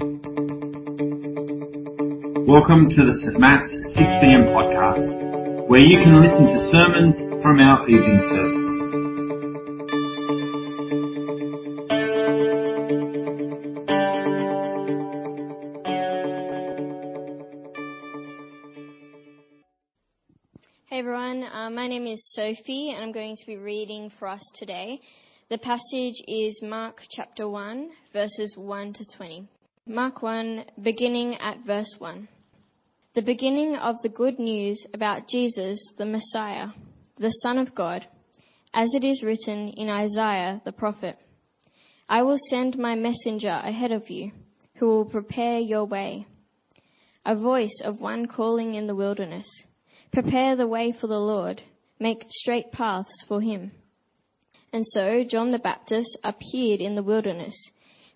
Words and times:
Welcome 0.00 0.14
to 2.88 3.04
the 3.04 3.18
St. 3.18 3.40
Matt's 3.40 3.68
6pm 3.96 4.46
podcast, 4.54 5.66
where 5.68 5.80
you 5.80 5.98
can 6.04 6.22
listen 6.22 6.46
to 6.46 6.70
sermons 6.70 7.16
from 7.42 7.58
our 7.58 7.88
evening 7.88 8.20
service. 8.30 8.62
Hey 20.86 21.00
everyone, 21.00 21.42
uh, 21.42 21.70
my 21.70 21.88
name 21.88 22.06
is 22.06 22.24
Sophie 22.36 22.92
and 22.94 23.02
I'm 23.02 23.10
going 23.10 23.36
to 23.36 23.46
be 23.46 23.56
reading 23.56 24.12
for 24.16 24.28
us 24.28 24.48
today. 24.54 25.00
The 25.50 25.58
passage 25.58 26.22
is 26.28 26.60
Mark 26.62 27.00
chapter 27.10 27.48
1, 27.48 27.90
verses 28.12 28.54
1 28.56 28.92
to 28.92 29.04
20. 29.16 29.48
Mark 29.90 30.20
1, 30.20 30.66
beginning 30.82 31.36
at 31.36 31.64
verse 31.66 31.94
1. 31.98 32.28
The 33.14 33.22
beginning 33.22 33.74
of 33.74 33.96
the 34.02 34.10
good 34.10 34.38
news 34.38 34.86
about 34.92 35.30
Jesus, 35.30 35.78
the 35.96 36.04
Messiah, 36.04 36.66
the 37.16 37.30
Son 37.42 37.56
of 37.56 37.74
God, 37.74 38.06
as 38.74 38.90
it 38.92 39.02
is 39.02 39.22
written 39.22 39.68
in 39.68 39.88
Isaiah 39.88 40.60
the 40.66 40.72
prophet. 40.72 41.16
I 42.06 42.22
will 42.22 42.36
send 42.50 42.76
my 42.76 42.96
messenger 42.96 43.48
ahead 43.64 43.90
of 43.90 44.10
you, 44.10 44.30
who 44.76 44.88
will 44.88 45.04
prepare 45.06 45.58
your 45.58 45.86
way. 45.86 46.26
A 47.24 47.34
voice 47.34 47.80
of 47.82 47.98
one 47.98 48.26
calling 48.26 48.74
in 48.74 48.88
the 48.88 48.94
wilderness. 48.94 49.48
Prepare 50.12 50.54
the 50.54 50.68
way 50.68 50.92
for 51.00 51.06
the 51.06 51.18
Lord, 51.18 51.62
make 51.98 52.26
straight 52.28 52.72
paths 52.72 53.24
for 53.26 53.40
him. 53.40 53.72
And 54.70 54.84
so 54.86 55.24
John 55.24 55.50
the 55.50 55.58
Baptist 55.58 56.18
appeared 56.22 56.82
in 56.82 56.94
the 56.94 57.02
wilderness, 57.02 57.56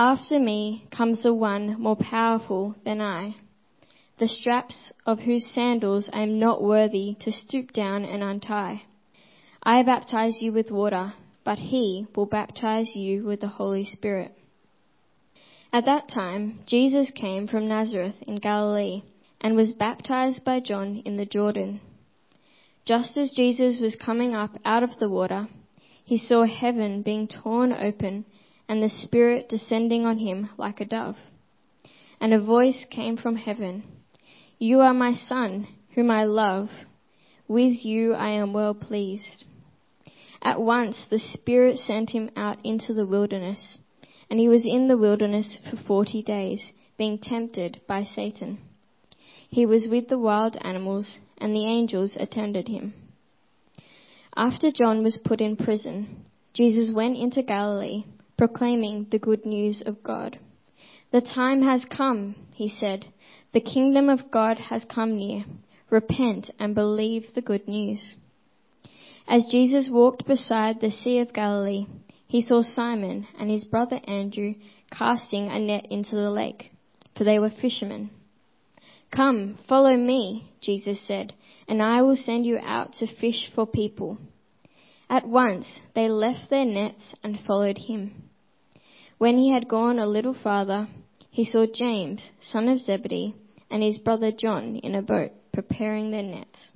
After 0.00 0.38
me 0.38 0.84
comes 0.92 1.24
the 1.24 1.34
one 1.34 1.82
more 1.82 1.96
powerful 1.96 2.76
than 2.84 3.00
I, 3.00 3.34
the 4.18 4.28
straps 4.28 4.92
of 5.04 5.18
whose 5.18 5.50
sandals 5.52 6.08
I 6.12 6.22
am 6.22 6.38
not 6.38 6.62
worthy 6.62 7.16
to 7.22 7.32
stoop 7.32 7.72
down 7.72 8.04
and 8.04 8.22
untie. 8.22 8.82
I 9.60 9.82
baptize 9.82 10.40
you 10.40 10.52
with 10.52 10.70
water, 10.70 11.14
but 11.42 11.58
he 11.58 12.06
will 12.14 12.26
baptize 12.26 12.94
you 12.94 13.24
with 13.24 13.40
the 13.40 13.48
Holy 13.48 13.84
Spirit. 13.84 14.38
At 15.72 15.86
that 15.86 16.08
time, 16.08 16.60
Jesus 16.64 17.10
came 17.10 17.48
from 17.48 17.66
Nazareth 17.66 18.22
in 18.22 18.36
Galilee 18.36 19.02
and 19.40 19.56
was 19.56 19.72
baptized 19.72 20.44
by 20.44 20.60
John 20.60 21.02
in 21.04 21.16
the 21.16 21.26
Jordan. 21.26 21.80
Just 22.84 23.16
as 23.16 23.32
Jesus 23.32 23.80
was 23.80 23.96
coming 23.96 24.32
up 24.32 24.52
out 24.64 24.84
of 24.84 24.96
the 25.00 25.08
water, 25.08 25.48
he 26.04 26.18
saw 26.18 26.44
heaven 26.44 27.02
being 27.02 27.26
torn 27.26 27.72
open 27.72 28.26
and 28.68 28.82
the 28.82 28.90
Spirit 29.04 29.48
descending 29.48 30.04
on 30.04 30.18
him 30.18 30.50
like 30.58 30.80
a 30.80 30.84
dove. 30.84 31.16
And 32.20 32.34
a 32.34 32.40
voice 32.40 32.84
came 32.90 33.16
from 33.16 33.36
heaven, 33.36 33.84
You 34.58 34.80
are 34.80 34.94
my 34.94 35.14
Son, 35.14 35.68
whom 35.94 36.10
I 36.10 36.24
love. 36.24 36.68
With 37.46 37.84
you 37.84 38.14
I 38.14 38.30
am 38.30 38.52
well 38.52 38.74
pleased. 38.74 39.44
At 40.42 40.60
once 40.60 41.06
the 41.08 41.18
Spirit 41.18 41.78
sent 41.78 42.10
him 42.10 42.30
out 42.36 42.58
into 42.64 42.92
the 42.92 43.06
wilderness, 43.06 43.78
and 44.30 44.38
he 44.38 44.48
was 44.48 44.64
in 44.64 44.88
the 44.88 44.98
wilderness 44.98 45.58
for 45.68 45.76
forty 45.76 46.22
days, 46.22 46.60
being 46.98 47.18
tempted 47.18 47.80
by 47.88 48.04
Satan. 48.04 48.58
He 49.48 49.64
was 49.64 49.88
with 49.88 50.08
the 50.08 50.18
wild 50.18 50.56
animals, 50.60 51.18
and 51.38 51.54
the 51.54 51.66
angels 51.66 52.16
attended 52.20 52.68
him. 52.68 52.92
After 54.36 54.70
John 54.70 55.02
was 55.02 55.20
put 55.24 55.40
in 55.40 55.56
prison, 55.56 56.26
Jesus 56.52 56.92
went 56.92 57.16
into 57.16 57.42
Galilee, 57.42 58.04
proclaiming 58.38 59.08
the 59.10 59.18
good 59.18 59.44
news 59.44 59.82
of 59.84 60.02
God. 60.02 60.38
The 61.10 61.20
time 61.20 61.62
has 61.62 61.84
come, 61.84 62.36
he 62.54 62.68
said. 62.68 63.06
The 63.52 63.60
kingdom 63.60 64.08
of 64.08 64.30
God 64.30 64.58
has 64.58 64.84
come 64.84 65.18
near. 65.18 65.44
Repent 65.90 66.50
and 66.58 66.74
believe 66.74 67.34
the 67.34 67.42
good 67.42 67.66
news. 67.66 68.16
As 69.26 69.48
Jesus 69.50 69.90
walked 69.90 70.26
beside 70.26 70.80
the 70.80 70.90
Sea 70.90 71.18
of 71.18 71.32
Galilee, 71.32 71.86
he 72.26 72.40
saw 72.40 72.62
Simon 72.62 73.26
and 73.38 73.50
his 73.50 73.64
brother 73.64 74.00
Andrew 74.06 74.54
casting 74.90 75.48
a 75.48 75.58
net 75.58 75.86
into 75.90 76.14
the 76.14 76.30
lake, 76.30 76.70
for 77.16 77.24
they 77.24 77.38
were 77.38 77.50
fishermen. 77.50 78.10
Come, 79.14 79.58
follow 79.68 79.96
me, 79.96 80.50
Jesus 80.60 81.02
said, 81.06 81.34
and 81.66 81.82
I 81.82 82.02
will 82.02 82.16
send 82.16 82.46
you 82.46 82.58
out 82.58 82.92
to 82.94 83.16
fish 83.16 83.50
for 83.54 83.66
people. 83.66 84.18
At 85.10 85.26
once 85.26 85.66
they 85.94 86.08
left 86.08 86.50
their 86.50 86.66
nets 86.66 87.14
and 87.22 87.40
followed 87.46 87.78
him. 87.78 88.27
When 89.18 89.36
he 89.36 89.50
had 89.50 89.68
gone 89.68 89.98
a 89.98 90.06
little 90.06 90.34
farther, 90.34 90.88
he 91.30 91.44
saw 91.44 91.66
James, 91.66 92.30
son 92.40 92.68
of 92.68 92.80
Zebedee, 92.80 93.34
and 93.70 93.82
his 93.82 93.98
brother 93.98 94.30
John 94.32 94.76
in 94.76 94.94
a 94.94 95.02
boat 95.02 95.32
preparing 95.52 96.10
their 96.10 96.22
nets. 96.22 96.72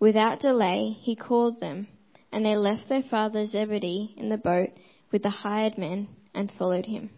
Without 0.00 0.40
delay, 0.40 0.96
he 0.98 1.14
called 1.14 1.60
them, 1.60 1.88
and 2.32 2.44
they 2.44 2.56
left 2.56 2.88
their 2.88 3.02
father 3.02 3.46
Zebedee 3.46 4.14
in 4.16 4.30
the 4.30 4.38
boat 4.38 4.70
with 5.12 5.22
the 5.22 5.30
hired 5.30 5.76
men 5.76 6.08
and 6.34 6.50
followed 6.58 6.86
him. 6.86 7.10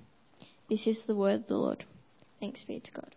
This 0.69 0.87
is 0.87 1.01
the 1.07 1.15
word 1.15 1.41
of 1.41 1.47
the 1.47 1.57
Lord. 1.57 1.85
Thanks 2.41 2.63
be 2.67 2.81
to 2.81 2.93
God. 2.93 3.15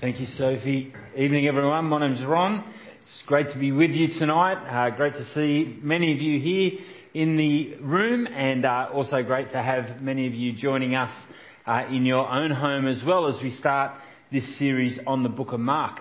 Thank 0.00 0.18
you, 0.18 0.26
Sophie. 0.26 0.92
Evening, 1.16 1.46
everyone. 1.46 1.84
My 1.84 2.00
name's 2.00 2.24
Ron. 2.24 2.64
It's 3.12 3.26
great 3.26 3.48
to 3.52 3.58
be 3.58 3.72
with 3.72 3.90
you 3.90 4.08
tonight. 4.18 4.54
Uh, 4.64 4.94
great 4.94 5.14
to 5.14 5.24
see 5.34 5.78
many 5.82 6.12
of 6.12 6.20
you 6.20 6.40
here 6.40 6.78
in 7.12 7.36
the 7.36 7.74
room, 7.82 8.26
and 8.28 8.64
uh, 8.64 8.88
also 8.92 9.22
great 9.22 9.50
to 9.50 9.60
have 9.60 10.00
many 10.00 10.28
of 10.28 10.34
you 10.34 10.52
joining 10.52 10.94
us 10.94 11.10
uh, 11.66 11.82
in 11.88 12.06
your 12.06 12.28
own 12.28 12.52
home 12.52 12.86
as 12.86 13.02
well 13.04 13.26
as 13.26 13.42
we 13.42 13.50
start 13.50 14.00
this 14.30 14.58
series 14.58 14.98
on 15.08 15.24
the 15.24 15.28
book 15.28 15.52
of 15.52 15.58
Mark. 15.58 15.98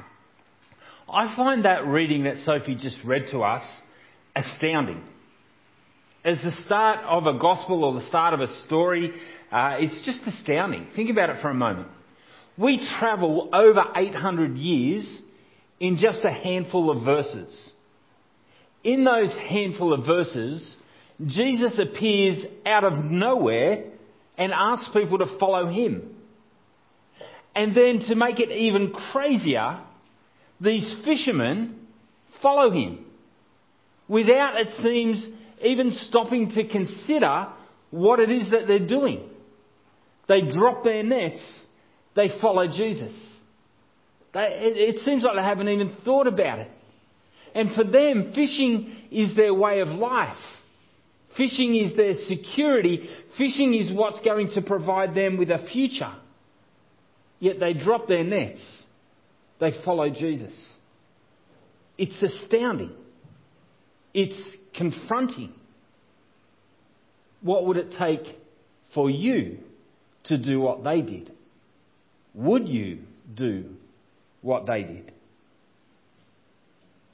I 1.11 1.35
find 1.35 1.65
that 1.65 1.87
reading 1.87 2.25
that 2.25 2.37
Sophie 2.45 2.75
just 2.75 2.97
read 3.03 3.25
to 3.31 3.39
us 3.39 3.63
astounding. 4.35 5.01
As 6.23 6.37
the 6.43 6.51
start 6.65 6.99
of 7.05 7.25
a 7.25 7.39
gospel 7.39 7.83
or 7.83 7.95
the 7.95 8.07
start 8.07 8.35
of 8.35 8.39
a 8.39 8.65
story, 8.65 9.11
uh, 9.51 9.77
it's 9.79 10.05
just 10.05 10.21
astounding. 10.27 10.87
Think 10.95 11.09
about 11.09 11.31
it 11.31 11.41
for 11.41 11.49
a 11.49 11.55
moment. 11.55 11.87
We 12.55 12.87
travel 12.99 13.49
over 13.51 13.83
800 13.95 14.57
years 14.57 15.21
in 15.79 15.97
just 15.97 16.19
a 16.23 16.31
handful 16.31 16.89
of 16.89 17.03
verses. 17.03 17.71
In 18.83 19.03
those 19.03 19.33
handful 19.49 19.93
of 19.93 20.05
verses, 20.05 20.75
Jesus 21.25 21.79
appears 21.79 22.43
out 22.65 22.83
of 22.83 23.03
nowhere 23.03 23.85
and 24.37 24.51
asks 24.53 24.89
people 24.93 25.17
to 25.19 25.37
follow 25.39 25.67
him. 25.67 26.15
And 27.55 27.75
then 27.75 27.99
to 28.07 28.15
make 28.15 28.39
it 28.39 28.51
even 28.51 28.93
crazier, 29.11 29.81
these 30.61 30.93
fishermen 31.03 31.87
follow 32.41 32.71
him 32.71 33.05
without, 34.07 34.59
it 34.59 34.69
seems, 34.81 35.25
even 35.61 35.91
stopping 36.07 36.51
to 36.51 36.67
consider 36.67 37.47
what 37.91 38.19
it 38.19 38.29
is 38.29 38.51
that 38.51 38.67
they're 38.67 38.87
doing. 38.87 39.29
They 40.27 40.41
drop 40.41 40.83
their 40.83 41.03
nets 41.03 41.41
they 42.19 42.29
follow 42.41 42.67
Jesus. 42.67 43.13
They, 44.33 44.41
it, 44.41 44.95
it 44.95 45.05
seems 45.05 45.23
like 45.23 45.35
they 45.35 45.41
haven't 45.41 45.69
even 45.69 45.95
thought 46.05 46.27
about 46.27 46.59
it. 46.59 46.71
And 47.55 47.73
for 47.73 47.83
them, 47.83 48.33
fishing 48.35 48.95
is 49.11 49.35
their 49.35 49.53
way 49.53 49.79
of 49.79 49.87
life. 49.87 50.37
Fishing 51.35 51.75
is 51.75 51.95
their 51.95 52.13
security. 52.27 53.09
Fishing 53.37 53.73
is 53.73 53.91
what's 53.91 54.19
going 54.21 54.51
to 54.51 54.61
provide 54.61 55.15
them 55.15 55.37
with 55.37 55.49
a 55.49 55.67
future. 55.71 56.13
Yet 57.39 57.59
they 57.59 57.73
drop 57.73 58.07
their 58.07 58.23
nets. 58.23 58.61
They 59.59 59.73
follow 59.83 60.09
Jesus. 60.09 60.53
It's 61.97 62.21
astounding. 62.21 62.91
It's 64.13 64.39
confronting. 64.75 65.53
What 67.41 67.65
would 67.65 67.77
it 67.77 67.95
take 67.97 68.35
for 68.93 69.09
you 69.09 69.59
to 70.25 70.37
do 70.37 70.59
what 70.59 70.83
they 70.83 71.01
did? 71.01 71.31
Would 72.33 72.67
you 72.67 72.99
do 73.33 73.75
what 74.41 74.65
they 74.65 74.83
did? 74.83 75.11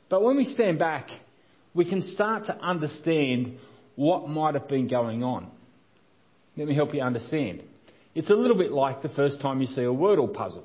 But 0.10 0.24
when 0.24 0.38
we 0.38 0.54
stand 0.54 0.80
back, 0.80 1.10
we 1.74 1.89
can 1.89 2.01
start 2.01 2.45
to 2.45 2.57
understand 2.57 3.57
what 3.95 4.27
might 4.27 4.54
have 4.54 4.68
been 4.68 4.88
going 4.88 5.24
on. 5.24 5.50
Let 6.57 6.68
me 6.68 6.75
help 6.75 6.94
you 6.94 7.01
understand. 7.01 7.63
It's 8.13 8.30
a 8.30 8.33
little 8.33 8.57
bit 8.57 8.72
like 8.72 9.01
the 9.01 9.10
first 9.10 9.42
time 9.42 9.62
you 9.62 9.68
see 9.68 9.81
a 9.81 9.86
Wordle 9.86 10.33
puzzle. 10.33 10.63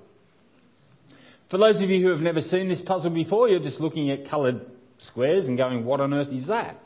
For 1.51 1.59
those 1.59 1.81
of 1.81 1.91
you 1.91 2.01
who 2.03 2.11
have 2.11 2.21
never 2.21 2.41
seen 2.41 2.69
this 2.69 2.81
puzzle 2.87 3.11
before, 3.11 3.49
you're 3.49 3.61
just 3.61 3.81
looking 3.81 4.11
at 4.11 4.31
coloured 4.31 4.67
squares 4.99 5.47
and 5.47 5.57
going, 5.57 5.85
what 5.85 6.01
on 6.01 6.15
earth 6.15 6.29
is 6.29 6.47
that? 6.47 6.79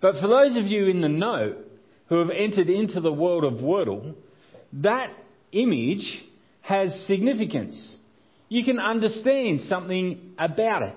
But 0.00 0.14
for 0.20 0.26
those 0.26 0.56
of 0.56 0.64
you 0.64 0.86
in 0.86 1.00
the 1.00 1.08
know 1.08 1.56
who 2.08 2.18
have 2.18 2.30
entered 2.30 2.68
into 2.68 3.00
the 3.00 3.12
world 3.12 3.44
of 3.44 3.60
Wordle, 3.60 4.14
that 4.72 5.10
image 5.52 6.24
has 6.62 7.04
significance. 7.06 7.88
You 8.48 8.64
can 8.64 8.78
understand 8.78 9.62
something 9.62 10.34
about 10.38 10.82
it. 10.82 10.96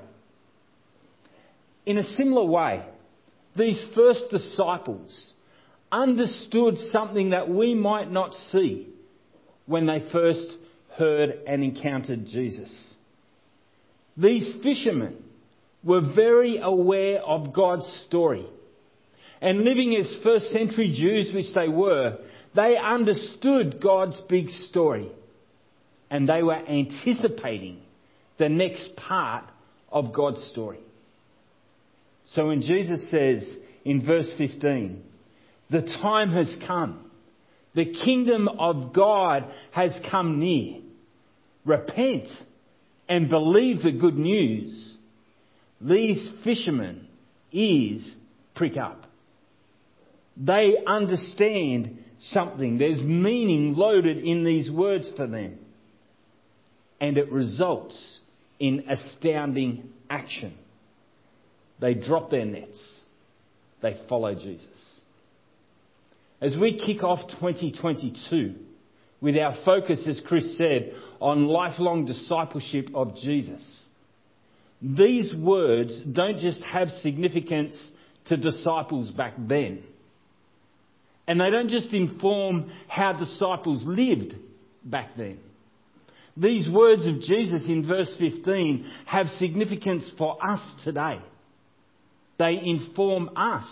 In 1.86 1.98
a 1.98 2.04
similar 2.04 2.46
way, 2.46 2.86
these 3.56 3.82
first 3.96 4.26
disciples 4.30 5.32
understood 5.92 6.78
something 6.92 7.32
that 7.32 7.50
we 7.50 7.74
might 7.74 8.12
not 8.12 8.34
see 8.52 8.90
when 9.66 9.88
they 9.88 10.08
first 10.12 10.48
heard 10.98 11.40
and 11.48 11.64
encountered 11.64 12.26
Jesus. 12.28 12.96
These 14.18 14.62
fishermen 14.62 15.24
were 15.84 16.02
very 16.14 16.60
aware 16.62 17.22
of 17.22 17.54
God's 17.54 17.88
story. 18.08 18.46
And 19.42 19.64
living 19.64 19.96
as 19.96 20.14
first 20.24 20.52
century 20.52 20.94
Jews, 20.96 21.34
which 21.34 21.54
they 21.56 21.70
were, 21.70 22.18
they 22.56 22.78
understood 22.78 23.82
God's 23.82 24.20
big 24.28 24.50
story. 24.70 25.10
And 26.10 26.28
they 26.28 26.44
were 26.44 26.56
anticipating 26.56 27.82
the 28.38 28.50
next 28.50 28.96
part 28.96 29.46
of 29.92 30.14
God's 30.14 30.44
story. 30.46 30.80
So 32.34 32.48
when 32.48 32.62
Jesus 32.62 33.10
says 33.10 33.48
in 33.86 34.06
verse 34.06 34.32
15, 34.38 35.04
the 35.70 35.82
time 36.02 36.32
has 36.32 36.54
come. 36.68 37.12
The 37.76 37.94
kingdom 38.04 38.48
of 38.48 38.94
God 38.94 39.46
has 39.72 39.98
come 40.10 40.40
near. 40.40 40.82
Repent 41.66 42.28
and 43.08 43.30
believe 43.30 43.84
the 43.84 43.92
good 43.92 44.18
news. 44.18 44.96
These 45.82 46.32
fishermen 46.44 47.08
ears 47.52 48.16
prick 48.56 48.78
up. 48.78 49.06
They 50.36 50.76
understand 50.86 52.04
something. 52.20 52.78
There's 52.78 53.02
meaning 53.02 53.76
loaded 53.76 54.18
in 54.18 54.44
these 54.44 54.72
words 54.72 55.10
for 55.16 55.28
them. 55.28 55.60
And 57.02 57.18
it 57.18 57.32
results 57.32 58.20
in 58.60 58.86
astounding 58.90 59.90
action. 60.10 60.54
They 61.80 61.94
drop 61.94 62.30
their 62.30 62.46
nets. 62.46 62.80
They 63.82 64.00
follow 64.10 64.36
Jesus. 64.36 65.00
As 66.42 66.56
we 66.58 66.78
kick 66.78 67.04
off 67.04 67.20
2022 67.40 68.56
with 69.22 69.38
our 69.38 69.56
focus, 69.66 70.02
as 70.08 70.22
Chris 70.26 70.58
said, 70.58 70.94
on 71.20 71.48
lifelong 71.48 72.06
discipleship 72.06 72.90
of 72.94 73.16
Jesus, 73.18 73.62
these 74.82 75.34
words 75.36 76.00
don't 76.12 76.40
just 76.40 76.62
have 76.64 76.90
significance 77.02 77.78
to 78.26 78.38
disciples 78.38 79.12
back 79.12 79.34
then. 79.38 79.84
And 81.28 81.42
they 81.42 81.50
don't 81.50 81.70
just 81.70 81.94
inform 81.94 82.72
how 82.88 83.14
disciples 83.14 83.84
lived 83.86 84.36
back 84.84 85.10
then. 85.18 85.40
These 86.40 86.70
words 86.70 87.06
of 87.06 87.20
Jesus 87.22 87.64
in 87.68 87.86
verse 87.86 88.16
15 88.18 88.90
have 89.06 89.28
significance 89.40 90.10
for 90.18 90.38
us 90.46 90.62
today. 90.86 91.20
They 92.38 92.62
inform 92.64 93.32
us 93.36 93.68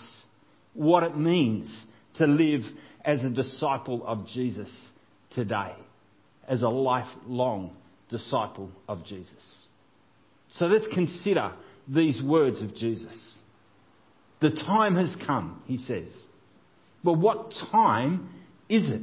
what 0.74 1.04
it 1.04 1.18
means 1.18 1.84
to 2.16 2.28
live 2.28 2.62
as 3.06 3.24
a 3.24 3.30
disciple 3.30 4.06
of 4.06 4.28
Jesus 4.28 4.70
today, 5.34 5.74
as 6.48 6.62
a 6.62 6.68
lifelong 6.68 7.74
disciple 8.10 8.70
of 8.90 9.06
Jesus. 9.06 9.66
So 10.58 10.66
let's 10.66 10.88
consider 10.94 11.54
these 11.88 12.22
words 12.22 12.62
of 12.62 12.76
Jesus. 12.76 13.34
The 14.42 14.52
time 14.52 14.98
has 14.98 15.16
come, 15.26 15.62
he 15.68 15.78
says. 15.78 16.10
But 17.02 17.14
what 17.14 17.54
time 17.72 18.30
is 18.68 18.90
it? 18.90 19.02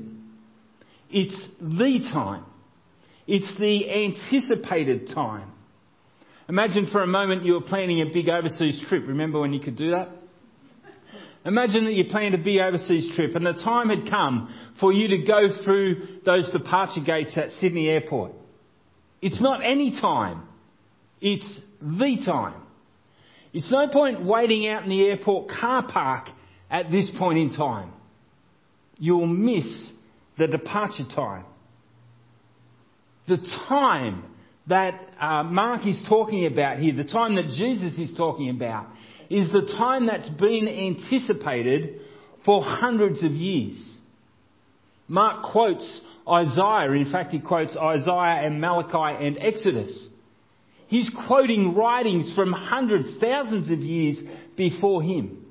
It's 1.11 1.47
the 1.61 2.11
time. 2.13 2.45
It's 3.27 3.51
the 3.59 3.91
anticipated 3.91 5.09
time. 5.15 5.51
Imagine 6.49 6.89
for 6.93 7.03
a 7.03 7.07
moment 7.07 7.45
you 7.45 7.55
were 7.55 7.63
planning 7.63 8.03
a 8.03 8.13
big 8.13 8.29
overseas 8.29 8.83
trip. 8.89 9.05
Remember 9.07 9.41
when 9.41 9.53
you 9.53 9.61
could 9.61 9.77
do 9.77 9.93
that? 9.93 10.11
Imagine 11.47 11.85
that 11.85 11.93
you 11.93 12.05
planned 12.11 12.35
a 12.35 12.39
big 12.39 12.59
overseas 12.59 13.15
trip 13.15 13.35
and 13.35 13.45
the 13.45 13.53
time 13.53 13.91
had 13.91 14.09
come 14.11 14.55
for 14.81 14.93
you 14.93 15.09
to 15.09 15.19
go 15.27 15.49
through 15.63 16.21
those 16.25 16.51
departure 16.51 17.01
gates 17.01 17.37
at 17.37 17.51
Sydney 17.61 17.89
Airport. 17.89 18.33
It's 19.21 19.41
not 19.41 19.61
any 19.63 19.99
time. 20.01 20.47
It's 21.21 21.61
the 21.81 22.23
time. 22.25 22.61
It's 23.53 23.71
no 23.71 23.89
point 23.89 24.25
waiting 24.25 24.69
out 24.69 24.85
in 24.85 24.91
the 24.91 25.05
airport 25.05 25.49
car 25.49 25.87
park 25.87 26.29
at 26.71 26.91
this 26.91 27.11
point 27.19 27.39
in 27.39 27.55
time. 27.55 27.93
You'll 28.99 29.27
miss 29.27 29.91
the 30.39 30.47
departure 30.47 31.05
time. 31.15 31.45
The 33.27 33.39
time 33.69 34.25
that 34.67 35.01
uh, 35.21 35.43
Mark 35.45 35.87
is 35.87 36.03
talking 36.09 36.47
about 36.47 36.79
here, 36.79 36.95
the 36.95 37.05
time 37.05 37.37
that 37.37 37.47
Jesus 37.57 37.99
is 37.99 38.15
talking 38.17 38.51
about, 38.51 38.87
is 39.31 39.51
the 39.51 39.73
time 39.79 40.07
that's 40.07 40.29
been 40.29 40.69
anticipated 40.69 42.01
for 42.45 42.63
hundreds 42.63 43.23
of 43.25 43.33
years. 43.33 43.97
Mark 45.09 45.51
quotes 45.51 46.01
Isaiah, 46.29 46.91
in 46.93 47.11
fact, 47.11 47.33
he 47.33 47.41
quotes 47.41 47.77
Isaiah 47.77 48.47
and 48.47 48.61
Malachi 48.61 49.27
and 49.27 49.39
Exodus. 49.39 50.09
He's 50.89 51.11
quoting 51.27 51.75
writings 51.75 52.33
from 52.35 52.53
hundreds, 52.53 53.17
thousands 53.21 53.71
of 53.71 53.81
years 53.81 54.21
before 54.57 55.03
him. 55.03 55.45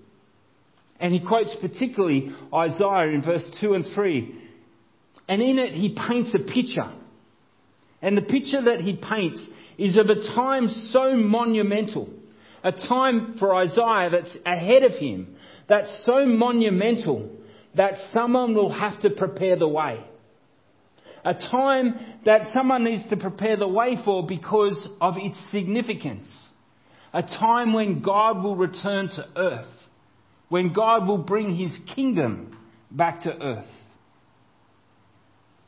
And 0.99 1.13
he 1.13 1.19
quotes 1.19 1.55
particularly 1.59 2.31
Isaiah 2.53 3.09
in 3.09 3.23
verse 3.23 3.49
2 3.59 3.73
and 3.73 3.85
3. 3.93 4.41
And 5.27 5.41
in 5.41 5.59
it, 5.59 5.73
he 5.73 5.97
paints 6.07 6.33
a 6.33 6.39
picture 6.39 6.91
and 8.03 8.17
the 8.17 8.21
picture 8.21 8.61
that 8.61 8.81
he 8.81 8.95
paints 8.97 9.43
is 9.77 9.97
of 9.97 10.07
a 10.09 10.35
time 10.35 10.67
so 10.91 11.15
monumental, 11.15 12.09
a 12.63 12.71
time 12.73 13.37
for 13.39 13.55
Isaiah 13.55 14.09
that's 14.11 14.37
ahead 14.45 14.83
of 14.83 14.91
him, 14.91 15.35
that's 15.69 15.89
so 16.05 16.25
monumental 16.25 17.31
that 17.75 17.93
someone 18.13 18.53
will 18.53 18.71
have 18.71 18.99
to 19.01 19.09
prepare 19.09 19.55
the 19.55 19.67
way. 19.67 20.03
A 21.25 21.33
time 21.33 21.95
that 22.25 22.41
someone 22.53 22.83
needs 22.83 23.07
to 23.07 23.15
prepare 23.15 23.55
the 23.55 23.67
way 23.67 23.97
for 24.03 24.27
because 24.27 24.87
of 24.99 25.15
its 25.17 25.39
significance. 25.51 26.27
A 27.13 27.21
time 27.21 27.71
when 27.71 28.01
God 28.01 28.43
will 28.43 28.57
return 28.57 29.07
to 29.07 29.27
earth. 29.37 29.73
When 30.49 30.73
God 30.73 31.07
will 31.07 31.19
bring 31.19 31.55
his 31.55 31.71
kingdom 31.95 32.57
back 32.91 33.21
to 33.21 33.41
earth. 33.41 33.72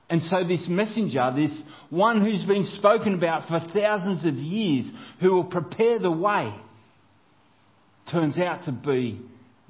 And 0.10 0.22
so 0.24 0.44
this 0.48 0.68
messenger, 0.70 1.34
this 1.36 1.58
one 1.90 2.22
who's 2.22 2.44
been 2.44 2.66
spoken 2.78 3.16
about 3.16 3.48
for 3.48 3.60
thousands 3.74 4.26
of 4.26 4.36
years, 4.36 4.90
who 5.20 5.34
will 5.34 5.46
prepare 5.46 6.00
the 6.00 6.12
way, 6.12 6.54
turns 8.12 8.38
out 8.38 8.66
to 8.66 8.72
be 8.72 9.20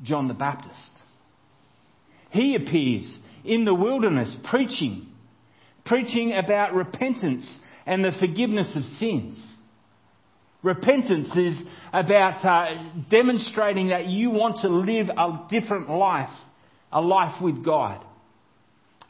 John 0.04 0.28
the 0.28 0.34
Baptist. 0.34 0.92
He 2.32 2.56
appears 2.56 3.18
in 3.46 3.64
the 3.64 3.74
wilderness 3.74 4.36
preaching, 4.50 5.08
preaching 5.86 6.34
about 6.34 6.74
repentance 6.74 7.60
and 7.86 8.04
the 8.04 8.12
forgiveness 8.20 8.74
of 8.76 8.84
sins. 8.84 9.52
Repentance 10.64 11.30
is 11.38 11.62
about 11.94 12.44
uh, 12.44 12.84
demonstrating 13.10 13.90
that 13.90 14.08
you 14.08 14.32
want 14.32 14.58
to 14.64 14.68
live 14.68 15.08
a 15.10 15.48
different 15.50 15.90
life, 15.90 16.36
a 16.92 17.00
life 17.00 17.42
with 17.42 17.64
God. 17.64 18.04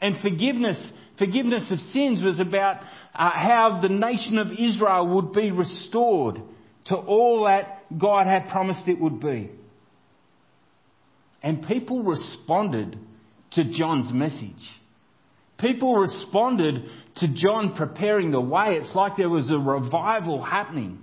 And 0.00 0.20
forgiveness 0.20 0.92
forgiveness 1.18 1.70
of 1.70 1.78
sins 1.78 2.22
was 2.22 2.40
about 2.40 2.76
uh, 3.14 3.30
how 3.30 3.80
the 3.82 3.88
nation 3.88 4.38
of 4.38 4.48
Israel 4.52 5.14
would 5.16 5.32
be 5.32 5.50
restored 5.50 6.40
to 6.86 6.96
all 6.96 7.44
that 7.44 7.84
God 7.98 8.26
had 8.26 8.48
promised 8.48 8.86
it 8.88 9.00
would 9.00 9.20
be. 9.20 9.50
And 11.42 11.66
people 11.66 12.02
responded 12.02 12.98
to 13.52 13.64
John's 13.64 14.12
message. 14.12 14.52
People 15.58 15.96
responded 15.96 16.84
to 17.16 17.28
John 17.34 17.74
preparing 17.76 18.30
the 18.30 18.40
way. 18.40 18.78
It's 18.80 18.94
like 18.94 19.16
there 19.16 19.28
was 19.28 19.48
a 19.48 19.56
revival 19.56 20.42
happening, 20.42 20.98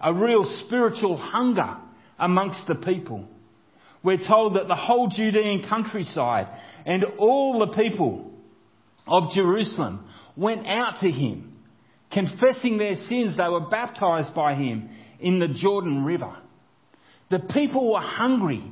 a 0.00 0.14
real 0.14 0.44
spiritual 0.66 1.16
hunger 1.16 1.76
amongst 2.18 2.66
the 2.66 2.74
people. 2.74 3.28
We're 4.02 4.26
told 4.26 4.56
that 4.56 4.68
the 4.68 4.76
whole 4.76 5.08
Judean 5.08 5.66
countryside 5.68 6.46
and 6.86 7.04
all 7.18 7.58
the 7.58 7.76
people 7.76 8.32
of 9.08 9.32
Jerusalem 9.34 10.08
went 10.36 10.66
out 10.66 11.00
to 11.00 11.10
him, 11.10 11.56
confessing 12.12 12.78
their 12.78 12.94
sins. 12.94 13.36
They 13.36 13.48
were 13.48 13.68
baptized 13.68 14.34
by 14.34 14.54
him 14.54 14.90
in 15.20 15.38
the 15.38 15.48
Jordan 15.48 16.04
River. 16.04 16.36
The 17.30 17.40
people 17.40 17.92
were 17.92 18.00
hungry 18.00 18.62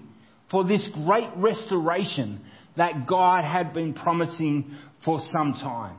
for 0.51 0.65
this 0.65 0.87
great 1.05 1.29
restoration 1.37 2.41
that 2.77 3.07
God 3.07 3.45
had 3.45 3.73
been 3.73 3.95
promising 3.95 4.77
for 5.05 5.21
some 5.33 5.55
time. 5.55 5.97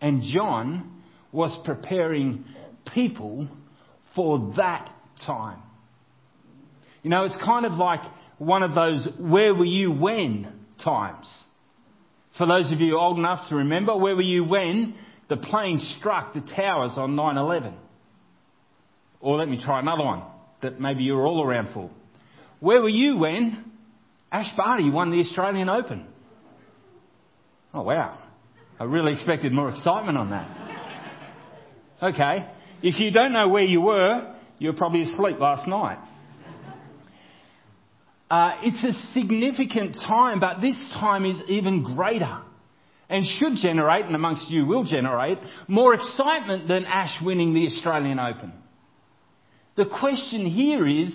And 0.00 0.22
John 0.22 1.02
was 1.32 1.56
preparing 1.64 2.44
people 2.92 3.48
for 4.14 4.54
that 4.56 4.90
time. 5.26 5.60
You 7.02 7.10
know, 7.10 7.24
it's 7.24 7.36
kind 7.44 7.66
of 7.66 7.72
like 7.72 8.00
one 8.38 8.62
of 8.62 8.74
those 8.74 9.06
where 9.18 9.54
were 9.54 9.64
you 9.64 9.92
when 9.92 10.52
times. 10.82 11.30
For 12.36 12.46
those 12.46 12.70
of 12.72 12.80
you 12.80 12.98
old 12.98 13.18
enough 13.18 13.48
to 13.48 13.56
remember, 13.56 13.96
where 13.96 14.16
were 14.16 14.22
you 14.22 14.44
when 14.44 14.94
the 15.28 15.36
plane 15.36 15.80
struck 15.98 16.34
the 16.34 16.40
towers 16.40 16.92
on 16.96 17.14
9 17.14 17.36
11? 17.36 17.74
Or 19.20 19.36
let 19.36 19.48
me 19.48 19.60
try 19.62 19.80
another 19.80 20.04
one 20.04 20.22
that 20.62 20.80
maybe 20.80 21.04
you 21.04 21.14
were 21.14 21.26
all 21.26 21.42
around 21.44 21.72
for. 21.72 21.90
Where 22.60 22.80
were 22.80 22.88
you 22.88 23.16
when 23.18 23.64
Ash 24.32 24.48
Barty 24.56 24.90
won 24.90 25.10
the 25.10 25.20
Australian 25.20 25.68
Open? 25.68 26.06
Oh, 27.72 27.82
wow. 27.82 28.18
I 28.78 28.84
really 28.84 29.12
expected 29.12 29.52
more 29.52 29.70
excitement 29.70 30.18
on 30.18 30.30
that. 30.30 30.64
Okay. 32.02 32.48
If 32.82 32.98
you 33.00 33.10
don't 33.10 33.32
know 33.32 33.48
where 33.48 33.62
you 33.62 33.80
were, 33.80 34.34
you 34.58 34.70
were 34.70 34.76
probably 34.76 35.02
asleep 35.02 35.38
last 35.38 35.66
night. 35.68 35.98
Uh, 38.30 38.56
it's 38.62 38.82
a 38.84 39.12
significant 39.12 39.96
time, 40.06 40.40
but 40.40 40.60
this 40.60 40.76
time 40.94 41.24
is 41.24 41.40
even 41.48 41.82
greater 41.82 42.40
and 43.08 43.24
should 43.38 43.56
generate, 43.56 44.06
and 44.06 44.14
amongst 44.14 44.50
you 44.50 44.64
will 44.64 44.84
generate, 44.84 45.38
more 45.68 45.94
excitement 45.94 46.66
than 46.66 46.86
Ash 46.86 47.16
winning 47.22 47.52
the 47.52 47.66
Australian 47.66 48.18
Open. 48.18 48.52
The 49.76 49.84
question 49.84 50.46
here 50.46 50.86
is, 50.86 51.14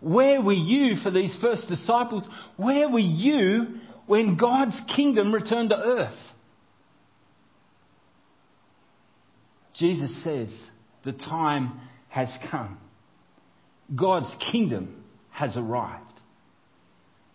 where 0.00 0.42
were 0.42 0.52
you 0.52 0.96
for 1.02 1.10
these 1.10 1.36
first 1.40 1.68
disciples? 1.68 2.26
Where 2.56 2.88
were 2.88 2.98
you 2.98 3.78
when 4.06 4.36
God's 4.36 4.78
kingdom 4.94 5.32
returned 5.32 5.70
to 5.70 5.76
earth? 5.76 6.18
Jesus 9.74 10.12
says, 10.22 10.54
the 11.04 11.12
time 11.12 11.80
has 12.08 12.28
come. 12.50 12.78
God's 13.94 14.32
kingdom 14.50 15.02
has 15.30 15.56
arrived. 15.56 16.11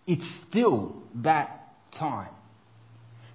It's 0.08 0.26
still 0.48 1.02
that 1.16 1.74
time. 1.98 2.30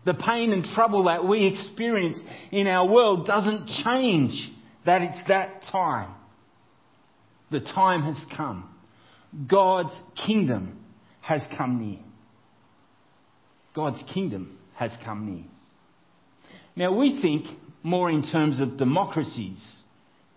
The 0.05 0.15
pain 0.15 0.51
and 0.51 0.65
trouble 0.75 1.05
that 1.05 1.25
we 1.25 1.45
experience 1.45 2.19
in 2.51 2.67
our 2.67 2.85
world 2.85 3.27
doesn't 3.27 3.67
change 3.85 4.51
that 4.85 5.03
it's 5.03 5.21
that 5.29 5.61
time. 5.71 6.13
The 7.51 7.61
time 7.61 8.01
has 8.01 8.21
come. 8.35 8.69
God's 9.47 9.95
kingdom 10.25 10.79
has 11.21 11.45
come 11.55 11.79
near. 11.79 11.99
God's 13.75 14.03
kingdom 14.11 14.57
has 14.75 14.91
come 15.05 15.31
near. 15.31 15.45
Now 16.75 16.97
we 16.97 17.21
think 17.21 17.45
more 17.83 18.09
in 18.09 18.23
terms 18.23 18.59
of 18.59 18.77
democracies 18.77 19.63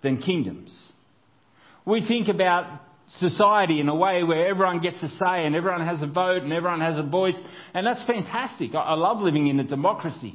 than 0.03 0.21
kingdoms. 0.21 0.77
We 1.87 2.07
think 2.07 2.29
about 2.29 2.81
society 3.09 3.81
in 3.81 3.89
a 3.89 3.95
way 3.95 4.23
where 4.23 4.47
everyone 4.47 4.81
gets 4.81 5.03
a 5.03 5.09
say 5.09 5.47
and 5.47 5.55
everyone 5.55 5.85
has 5.87 6.03
a 6.03 6.07
vote 6.07 6.43
and 6.43 6.53
everyone 6.53 6.81
has 6.81 6.99
a 6.99 7.03
voice, 7.03 7.37
and 7.75 7.87
that's 7.87 8.05
fantastic. 8.07 8.75
I 8.75 8.95
love 8.95 9.21
living 9.21 9.47
in 9.47 9.61
a 9.61 9.65
democracy. 9.65 10.35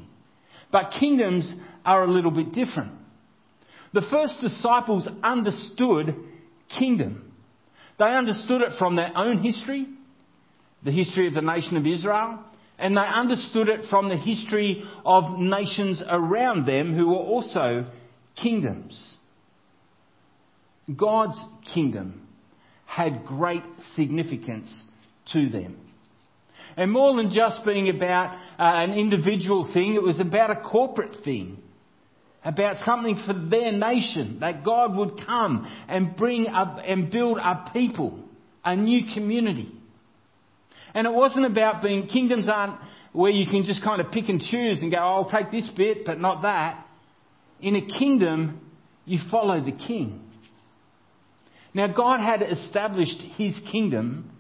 But 0.72 0.94
kingdoms 1.00 1.54
are 1.86 2.04
a 2.04 2.12
little 2.12 2.32
bit 2.32 2.54
different. 2.54 2.94
The 3.94 4.04
first 4.10 4.36
disciples 4.40 5.08
understood 5.22 6.16
kingdom. 6.80 7.34
They 8.00 8.06
understood 8.06 8.62
it 8.62 8.74
from 8.80 8.96
their 8.96 9.12
own 9.16 9.44
history, 9.44 9.86
the 10.84 10.92
history 10.92 11.28
of 11.28 11.34
the 11.34 11.42
nation 11.42 11.75
of 11.75 11.86
Israel, 11.86 12.44
and 12.80 12.96
they 12.96 13.01
understood 13.01 13.68
it 13.68 13.86
from 13.90 14.08
the 14.08 14.18
history 14.18 14.84
of 15.06 15.38
nations 15.38 16.01
around 16.10 16.66
them 16.66 16.96
who 16.96 17.10
were 17.10 17.16
also 17.16 17.86
kingdoms. 18.42 19.13
God's 20.96 21.38
kingdom 21.74 22.28
had 22.92 23.26
great 23.26 23.64
significance 23.96 24.70
to 25.32 25.48
them. 25.48 25.78
And 26.76 26.92
more 26.92 27.16
than 27.16 27.32
just 27.32 27.64
being 27.66 27.88
about 27.88 28.34
uh, 28.60 28.64
an 28.64 28.92
individual 28.92 29.72
thing, 29.74 29.94
it 29.94 30.04
was 30.04 30.20
about 30.20 30.52
a 30.52 30.58
corporate 30.58 31.16
thing. 31.24 31.58
About 32.44 32.84
something 32.84 33.22
for 33.26 33.34
their 33.34 33.72
nation, 33.72 34.40
that 34.42 34.66
God 34.66 34.96
would 34.98 35.22
come 35.26 35.72
and 35.88 36.18
bring 36.18 36.48
up 36.48 36.80
and 36.86 37.10
build 37.10 37.38
a 37.38 37.70
people, 37.72 38.20
a 38.66 38.76
new 38.76 39.14
community. 39.14 39.72
And 40.94 41.08
it 41.08 41.14
wasn't 41.14 41.46
about 41.46 41.82
being, 41.82 42.08
kingdoms 42.08 42.50
aren't 42.50 42.78
where 43.14 43.32
you 43.32 43.46
can 43.50 43.64
just 43.64 43.82
kind 43.84 44.02
of 44.02 44.12
pick 44.12 44.28
and 44.28 44.42
choose 44.42 44.82
and 44.82 44.92
go, 44.92 44.98
oh, 44.98 45.24
I'll 45.24 45.30
take 45.30 45.50
this 45.50 45.70
bit, 45.78 46.04
but 46.04 46.20
not 46.20 46.42
that. 46.42 46.86
In 47.62 47.78
a 47.78 47.86
kingdom, 47.86 48.60
you 49.06 49.20
follow 49.30 49.64
the 49.64 49.72
king. 49.72 50.26
Now, 51.74 51.88
God 51.88 52.20
had 52.20 52.42
established 52.42 53.22
his 53.38 53.58
kingdom 53.72 54.32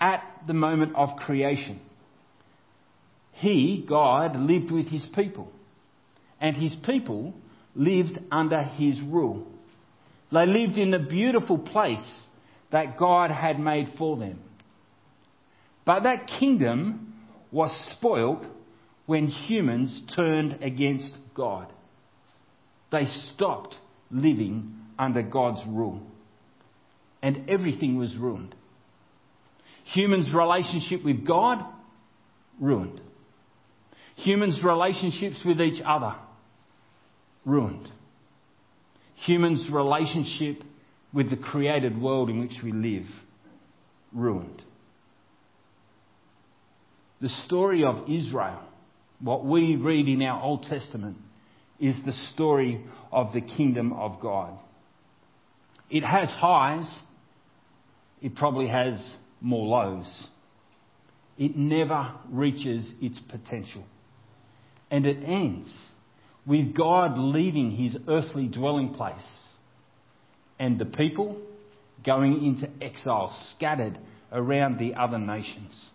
at 0.00 0.22
the 0.46 0.54
moment 0.54 0.94
of 0.96 1.10
creation. 1.18 1.80
He, 3.32 3.84
God, 3.88 4.36
lived 4.36 4.72
with 4.72 4.88
his 4.88 5.06
people, 5.14 5.52
and 6.40 6.56
his 6.56 6.74
people 6.84 7.34
lived 7.74 8.18
under 8.32 8.62
his 8.62 9.00
rule. 9.00 9.46
They 10.32 10.46
lived 10.46 10.76
in 10.76 10.90
the 10.90 10.98
beautiful 10.98 11.58
place 11.58 12.20
that 12.70 12.98
God 12.98 13.30
had 13.30 13.60
made 13.60 13.92
for 13.96 14.16
them. 14.16 14.40
But 15.86 16.02
that 16.02 16.26
kingdom 16.26 17.14
was 17.50 17.70
spoilt 17.96 18.44
when 19.06 19.28
humans 19.28 20.02
turned 20.14 20.62
against 20.62 21.14
God. 21.34 21.72
They 22.90 23.06
stopped 23.34 23.76
living 24.10 24.74
under 24.98 25.22
God's 25.22 25.62
rule. 25.66 26.02
And 27.22 27.48
everything 27.48 27.96
was 27.96 28.16
ruined. 28.16 28.54
Humans' 29.94 30.32
relationship 30.34 31.04
with 31.04 31.26
God, 31.26 31.64
ruined. 32.60 33.00
Humans' 34.16 34.62
relationships 34.62 35.40
with 35.44 35.60
each 35.60 35.82
other, 35.84 36.14
ruined. 37.44 37.88
Humans' 39.26 39.68
relationship 39.70 40.62
with 41.12 41.30
the 41.30 41.36
created 41.36 42.00
world 42.00 42.28
in 42.28 42.40
which 42.40 42.52
we 42.62 42.72
live, 42.72 43.06
ruined. 44.12 44.62
The 47.20 47.28
story 47.46 47.84
of 47.84 48.08
Israel, 48.08 48.62
what 49.20 49.44
we 49.44 49.76
read 49.76 50.06
in 50.06 50.22
our 50.22 50.42
Old 50.42 50.64
Testament, 50.64 51.16
is 51.80 51.98
the 52.04 52.12
story 52.34 52.84
of 53.10 53.32
the 53.32 53.40
kingdom 53.40 53.92
of 53.92 54.20
God. 54.20 54.58
It 55.90 56.04
has 56.04 56.28
highs, 56.28 57.00
it 58.20 58.34
probably 58.34 58.68
has 58.68 59.16
more 59.40 59.66
lows. 59.66 60.26
It 61.36 61.56
never 61.56 62.12
reaches 62.30 62.90
its 63.00 63.18
potential. 63.28 63.84
And 64.90 65.06
it 65.06 65.22
ends 65.24 65.72
with 66.46 66.74
God 66.74 67.18
leaving 67.18 67.70
his 67.70 67.96
earthly 68.08 68.48
dwelling 68.48 68.94
place 68.94 69.16
and 70.58 70.78
the 70.78 70.86
people 70.86 71.40
going 72.04 72.44
into 72.44 72.70
exile, 72.82 73.36
scattered 73.56 73.98
around 74.32 74.78
the 74.78 74.94
other 74.94 75.18
nations. 75.18 75.88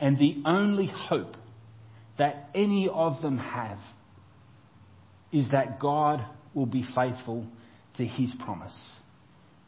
And 0.00 0.18
the 0.18 0.42
only 0.44 0.86
hope 0.86 1.36
that 2.18 2.48
any 2.54 2.88
of 2.88 3.20
them 3.22 3.38
have 3.38 3.78
is 5.32 5.50
that 5.50 5.80
God 5.80 6.24
will 6.54 6.66
be 6.66 6.84
faithful 6.94 7.46
to 7.96 8.04
his 8.04 8.32
promise 8.44 8.76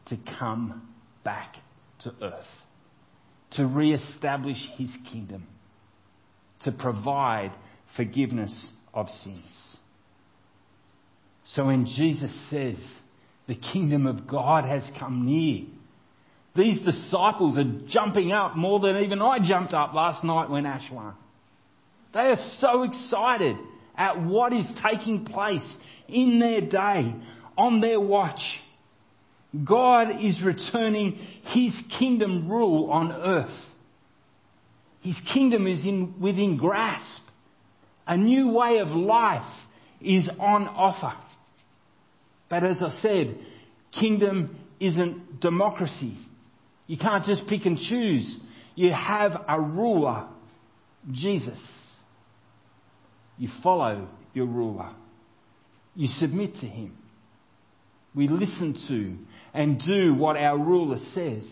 to 0.09 0.17
come 0.39 0.89
back 1.27 1.57
to 2.05 2.15
earth, 2.23 2.47
to 3.51 3.67
re 3.67 3.93
establish 3.93 4.57
his 4.77 4.91
kingdom, 5.11 5.47
to 6.65 6.71
provide 6.71 7.51
forgiveness 7.97 8.69
of 8.95 9.09
sins. 9.25 9.77
So 11.55 11.67
when 11.67 11.85
Jesus 11.85 12.31
says, 12.49 12.77
the 13.49 13.57
kingdom 13.57 14.07
of 14.07 14.27
God 14.29 14.65
has 14.65 14.89
come 14.99 15.27
near, 15.27 15.65
these 16.55 16.79
disciples 16.79 17.59
are 17.59 17.87
jumping 17.89 18.33
up 18.33 18.57
more 18.57 18.79
than 18.79 18.97
even 19.03 19.21
I 19.21 19.39
jumped 19.47 19.75
up 19.75 19.95
last 19.95 20.25
night 20.25 20.49
when 20.49 20.65
Ash 20.65 20.89
won. 20.91 21.15
They 22.15 22.21
are 22.21 22.51
so 22.61 22.85
excited 22.85 23.57
at 23.97 24.23
what 24.23 24.53
is 24.53 24.67
taking 24.89 25.25
place 25.25 25.67
in 26.09 26.39
their 26.39 26.61
day, 26.61 27.15
on 27.59 27.81
their 27.81 28.01
watch. 28.01 28.41
God 29.65 30.23
is 30.23 30.43
returning 30.43 31.19
His 31.53 31.73
kingdom 31.99 32.51
rule 32.51 32.91
on 32.91 33.13
earth. 33.13 33.55
His 35.01 35.17
kingdom 35.33 35.67
is 35.67 35.85
in, 35.85 36.15
within 36.21 36.57
grasp. 36.57 37.23
A 38.07 38.17
new 38.17 38.51
way 38.51 38.79
of 38.79 38.89
life 38.89 39.43
is 40.01 40.29
on 40.39 40.67
offer. 40.69 41.17
But 42.49 42.65
as 42.65 42.81
I 42.81 42.91
said, 43.01 43.39
kingdom 43.99 44.57
isn't 44.81 45.41
democracy. 45.41 46.19
You 46.87 46.99
can't 46.99 47.25
just 47.25 47.47
pick 47.49 47.67
and 47.67 47.79
choose. 47.79 48.39
You 48.75 48.93
have 48.93 49.33
a 49.49 49.61
ruler 49.61 50.29
Jesus. 51.11 51.59
You 53.39 53.49
follow 53.63 54.09
your 54.35 54.47
ruler. 54.47 54.91
You 55.95 56.09
submit 56.09 56.55
to 56.57 56.67
him. 56.67 56.97
We 58.17 58.27
listen 58.29 58.75
to 58.89 59.17
and 59.53 59.81
do 59.87 60.15
what 60.15 60.37
our 60.37 60.59
ruler 60.59 60.99
says. 61.13 61.47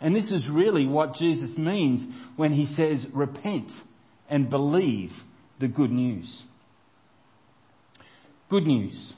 And 0.00 0.14
this 0.14 0.30
is 0.30 0.46
really 0.48 0.86
what 0.86 1.14
Jesus 1.14 1.56
means 1.56 2.06
when 2.36 2.52
he 2.52 2.66
says, 2.76 3.04
repent 3.14 3.72
and 4.28 4.50
believe 4.50 5.10
the 5.58 5.66
good 5.66 5.90
news. 5.90 6.42
Good 8.50 8.64
news. 8.64 9.14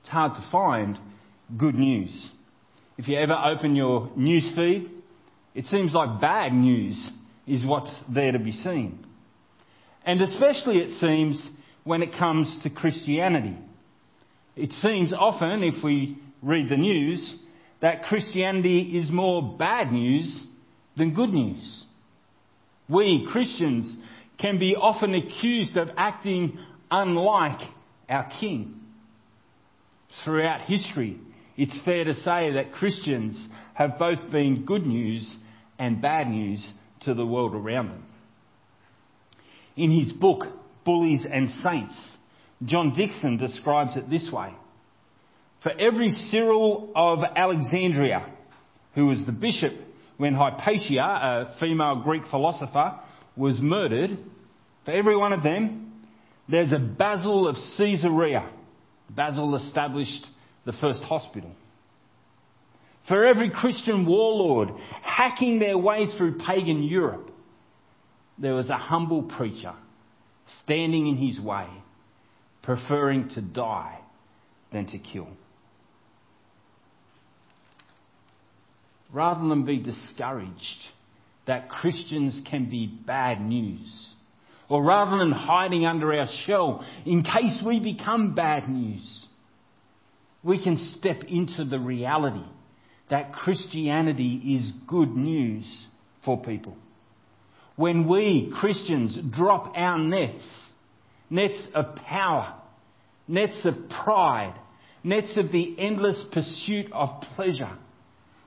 It's 0.00 0.08
hard 0.08 0.34
to 0.36 0.48
find 0.52 0.96
good 1.58 1.74
news. 1.74 2.30
If 2.96 3.08
you 3.08 3.18
ever 3.18 3.34
open 3.34 3.74
your 3.74 4.10
news 4.16 4.50
feed, 4.54 4.90
it 5.54 5.66
seems 5.66 5.92
like 5.92 6.20
bad 6.20 6.52
news 6.52 7.10
is 7.48 7.66
what's 7.66 7.94
there 8.12 8.30
to 8.30 8.38
be 8.38 8.52
seen. 8.52 9.04
And 10.06 10.22
especially 10.22 10.78
it 10.78 11.00
seems 11.00 11.42
when 11.82 12.02
it 12.02 12.12
comes 12.16 12.58
to 12.62 12.70
Christianity. 12.70 13.56
It 14.58 14.72
seems 14.82 15.12
often, 15.12 15.62
if 15.62 15.84
we 15.84 16.18
read 16.42 16.68
the 16.68 16.76
news, 16.76 17.36
that 17.80 18.02
Christianity 18.02 18.98
is 18.98 19.08
more 19.08 19.56
bad 19.56 19.92
news 19.92 20.44
than 20.96 21.14
good 21.14 21.30
news. 21.32 21.84
We, 22.88 23.28
Christians, 23.30 23.96
can 24.36 24.58
be 24.58 24.74
often 24.74 25.14
accused 25.14 25.76
of 25.76 25.90
acting 25.96 26.58
unlike 26.90 27.60
our 28.08 28.28
King. 28.40 28.80
Throughout 30.24 30.62
history, 30.62 31.20
it's 31.56 31.78
fair 31.84 32.02
to 32.02 32.14
say 32.14 32.52
that 32.54 32.72
Christians 32.72 33.40
have 33.74 33.96
both 33.96 34.30
been 34.32 34.64
good 34.64 34.86
news 34.86 35.36
and 35.78 36.02
bad 36.02 36.28
news 36.28 36.66
to 37.02 37.14
the 37.14 37.24
world 37.24 37.54
around 37.54 37.90
them. 37.90 38.04
In 39.76 39.92
his 39.96 40.10
book, 40.10 40.46
Bullies 40.84 41.24
and 41.30 41.48
Saints, 41.62 42.17
John 42.64 42.92
Dickson 42.94 43.36
describes 43.36 43.96
it 43.96 44.10
this 44.10 44.28
way. 44.32 44.54
For 45.62 45.72
every 45.72 46.10
Cyril 46.30 46.92
of 46.94 47.20
Alexandria, 47.36 48.32
who 48.94 49.06
was 49.06 49.24
the 49.26 49.32
bishop 49.32 49.72
when 50.16 50.34
Hypatia, 50.34 51.00
a 51.00 51.56
female 51.60 52.02
Greek 52.02 52.22
philosopher, 52.30 52.98
was 53.36 53.60
murdered, 53.60 54.18
for 54.84 54.90
every 54.90 55.16
one 55.16 55.32
of 55.32 55.42
them, 55.42 55.92
there's 56.48 56.72
a 56.72 56.78
Basil 56.78 57.46
of 57.46 57.56
Caesarea. 57.76 58.48
Basil 59.10 59.54
established 59.56 60.26
the 60.64 60.72
first 60.72 61.02
hospital. 61.02 61.50
For 63.06 63.24
every 63.24 63.50
Christian 63.50 64.04
warlord 64.06 64.70
hacking 65.02 65.58
their 65.60 65.78
way 65.78 66.08
through 66.16 66.38
pagan 66.38 66.82
Europe, 66.82 67.30
there 68.38 68.54
was 68.54 68.68
a 68.68 68.76
humble 68.76 69.22
preacher 69.22 69.74
standing 70.64 71.08
in 71.08 71.16
his 71.16 71.40
way, 71.40 71.66
preferring 72.68 73.30
to 73.30 73.40
die 73.40 73.98
than 74.74 74.84
to 74.84 74.98
kill. 74.98 75.28
Rather 79.10 79.48
than 79.48 79.64
be 79.64 79.78
discouraged 79.78 80.60
that 81.46 81.70
Christians 81.70 82.42
can 82.50 82.68
be 82.68 82.86
bad 82.86 83.40
news, 83.40 84.10
or 84.68 84.84
rather 84.84 85.16
than 85.16 85.32
hiding 85.32 85.86
under 85.86 86.12
our 86.12 86.28
shell 86.44 86.84
in 87.06 87.22
case 87.22 87.58
we 87.64 87.80
become 87.80 88.34
bad 88.34 88.68
news, 88.68 89.26
we 90.42 90.62
can 90.62 90.76
step 90.98 91.22
into 91.26 91.64
the 91.64 91.78
reality 91.78 92.44
that 93.08 93.32
Christianity 93.32 94.58
is 94.60 94.72
good 94.86 95.16
news 95.16 95.86
for 96.22 96.42
people. 96.42 96.76
When 97.76 98.06
we, 98.06 98.52
Christians, 98.60 99.18
drop 99.34 99.72
our 99.74 99.98
nets, 99.98 100.44
nets 101.30 101.66
of 101.74 101.96
power, 101.96 102.54
nets 103.26 103.60
of 103.64 103.74
pride, 104.04 104.54
nets 105.04 105.36
of 105.36 105.52
the 105.52 105.76
endless 105.78 106.20
pursuit 106.32 106.86
of 106.92 107.22
pleasure, 107.34 107.76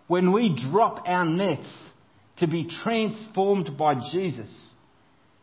when 0.07 0.33
we 0.33 0.55
drop 0.71 1.03
our 1.05 1.25
nets 1.25 1.71
to 2.37 2.47
be 2.47 2.67
transformed 2.83 3.77
by 3.77 3.95
Jesus, 4.11 4.51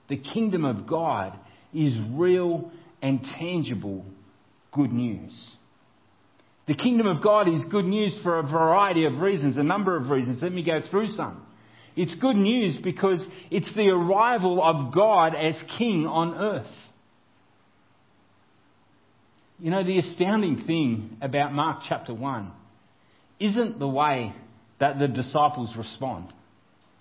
the 0.09 0.19
kingdom 0.19 0.65
of 0.65 0.87
God 0.87 1.39
is 1.73 1.97
real 2.13 2.71
and 3.01 3.21
tangible 3.39 4.05
good 4.73 4.93
news. 4.93 5.33
The 6.67 6.75
kingdom 6.75 7.07
of 7.07 7.23
God 7.23 7.49
is 7.49 7.63
good 7.71 7.87
news 7.87 8.19
for 8.23 8.39
a 8.39 8.43
variety 8.43 9.07
of 9.07 9.21
reasons, 9.21 9.57
a 9.57 9.63
number 9.63 9.97
of 9.97 10.11
reasons. 10.11 10.43
Let 10.43 10.53
me 10.53 10.63
go 10.63 10.81
through 10.91 11.09
some. 11.09 11.47
It's 11.97 12.15
good 12.17 12.37
news 12.37 12.79
because 12.83 13.27
it's 13.51 13.75
the 13.75 13.89
arrival 13.89 14.63
of 14.63 14.95
God 14.95 15.35
as 15.35 15.55
King 15.79 16.07
on 16.07 16.35
earth. 16.35 16.67
You 19.61 19.73
know, 19.73 19.83
the 19.83 19.99
astounding 19.99 20.65
thing 20.67 21.17
about 21.21 21.53
Mark 21.53 21.81
chapter 21.89 22.15
1 22.15 22.53
isn't 23.41 23.79
the 23.81 23.89
way 23.89 24.33
that 24.79 25.01
the 25.01 25.09
disciples 25.09 25.75
respond, 25.77 26.33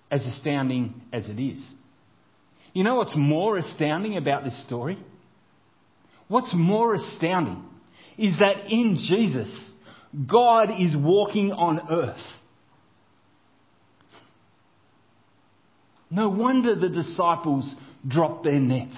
as 0.09 0.25
astounding 0.25 1.01
as 1.13 1.27
it 1.29 1.39
is. 1.39 1.63
You 2.73 2.83
know 2.83 2.95
what's 2.95 3.15
more 3.15 3.57
astounding 3.57 4.17
about 4.17 4.43
this 4.43 4.59
story? 4.65 4.97
What's 6.27 6.51
more 6.53 6.95
astounding 6.95 7.63
is 8.17 8.39
that 8.39 8.71
in 8.71 8.97
Jesus, 9.07 9.71
God 10.27 10.69
is 10.79 10.95
walking 10.97 11.51
on 11.51 11.79
earth. 11.91 12.17
No 16.09 16.29
wonder 16.29 16.73
the 16.73 16.89
disciples 16.89 17.75
dropped 18.07 18.45
their 18.45 18.59
nets. 18.59 18.97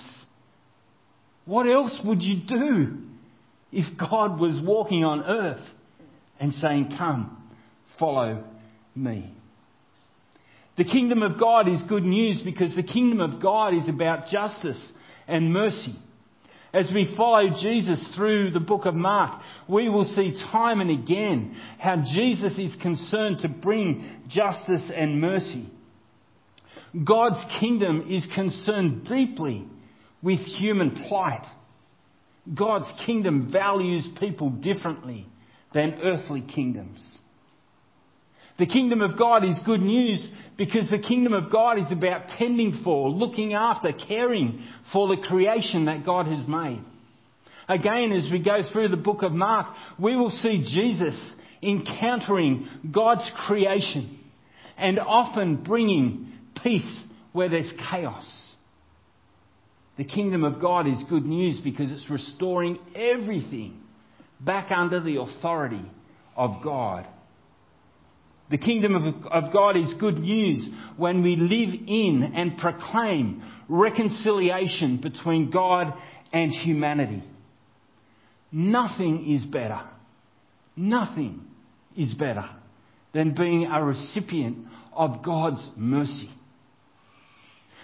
What 1.44 1.68
else 1.68 2.00
would 2.06 2.22
you 2.22 2.42
do 2.48 3.09
if 3.72 3.98
God 3.98 4.40
was 4.40 4.60
walking 4.64 5.04
on 5.04 5.24
earth 5.24 5.66
and 6.40 6.54
saying, 6.54 6.96
Come, 6.98 7.38
follow 7.98 8.44
me? 8.96 9.34
The 10.78 10.86
kingdom 10.86 11.24
of 11.24 11.40
God 11.40 11.68
is 11.68 11.82
good 11.90 12.06
news 12.06 12.42
because 12.44 12.74
the 12.74 12.84
kingdom 12.84 13.20
of 13.20 13.42
God 13.42 13.74
is 13.74 13.90
about 13.90 14.28
justice 14.28 14.82
and 15.28 15.52
mercy. 15.52 15.96
As 16.74 16.90
we 16.94 17.14
follow 17.18 17.50
Jesus 17.62 18.16
through 18.16 18.52
the 18.52 18.60
book 18.60 18.86
of 18.86 18.94
Mark, 18.94 19.42
we 19.68 19.90
will 19.90 20.06
see 20.06 20.40
time 20.52 20.82
and 20.82 20.92
again 20.92 21.56
how 21.80 21.98
Jesus 22.14 22.58
is 22.58 22.74
concerned 22.82 23.40
to 23.40 23.50
bring 23.50 24.22
justice 24.30 24.92
and 24.96 25.20
mercy. 25.20 25.68
God's 27.04 27.44
kingdom 27.60 28.08
is 28.10 28.26
concerned 28.34 29.08
deeply 29.08 29.66
with 30.22 30.40
human 30.40 30.92
plight. 31.08 31.46
God's 32.58 32.92
kingdom 33.06 33.52
values 33.52 34.08
people 34.20 34.50
differently 34.50 35.28
than 35.74 36.00
earthly 36.04 36.42
kingdoms. 36.42 37.00
The 38.58 38.66
kingdom 38.66 39.02
of 39.02 39.18
God 39.18 39.46
is 39.46 39.58
good 39.66 39.82
news 39.82 40.28
because 40.58 40.90
the 40.90 41.00
kingdom 41.00 41.34
of 41.34 41.52
God 41.52 41.80
is 41.80 41.92
about 41.92 42.28
tending 42.38 42.82
for, 42.84 43.10
looking 43.10 43.54
after, 43.54 43.94
caring 43.94 44.62
for 44.92 45.08
the 45.08 45.22
creation 45.22 45.86
that 45.86 46.06
God 46.06 46.28
has 46.28 46.46
made. 46.46 46.84
Again, 47.70 48.12
as 48.12 48.30
we 48.32 48.40
go 48.40 48.62
through 48.72 48.90
the 48.90 48.98
book 48.98 49.22
of 49.22 49.32
Mark, 49.32 49.68
we 49.98 50.18
will 50.18 50.32
see 50.32 50.62
Jesus 50.62 51.18
encountering 51.62 52.68
God's 52.92 53.30
creation 53.46 54.20
and 54.78 55.00
often 55.00 55.64
bringing 55.64 56.34
peace 56.62 57.04
where 57.32 57.48
there's 57.48 57.72
chaos. 57.90 58.49
The 60.00 60.06
kingdom 60.06 60.46
of 60.46 60.62
God 60.62 60.88
is 60.88 61.04
good 61.10 61.26
news 61.26 61.60
because 61.62 61.92
it's 61.92 62.10
restoring 62.10 62.80
everything 62.96 63.82
back 64.40 64.72
under 64.72 65.02
the 65.02 65.18
authority 65.18 65.84
of 66.38 66.64
God. 66.64 67.06
The 68.50 68.60
kingdom 68.60 68.96
of, 68.96 69.26
of 69.26 69.52
God 69.52 69.76
is 69.76 69.94
good 70.00 70.20
news 70.20 70.70
when 70.96 71.22
we 71.22 71.36
live 71.36 71.82
in 71.86 72.32
and 72.34 72.58
proclaim 72.58 73.44
reconciliation 73.68 75.02
between 75.02 75.52
God 75.52 75.94
and 76.32 76.50
humanity. 76.50 77.22
Nothing 78.54 79.30
is 79.30 79.44
better. 79.44 79.82
Nothing 80.78 81.42
is 81.98 82.14
better 82.14 82.50
than 83.14 83.36
being 83.36 83.66
a 83.66 83.84
recipient 83.84 84.60
of 84.94 85.26
God's 85.26 85.70
mercy. 85.76 86.32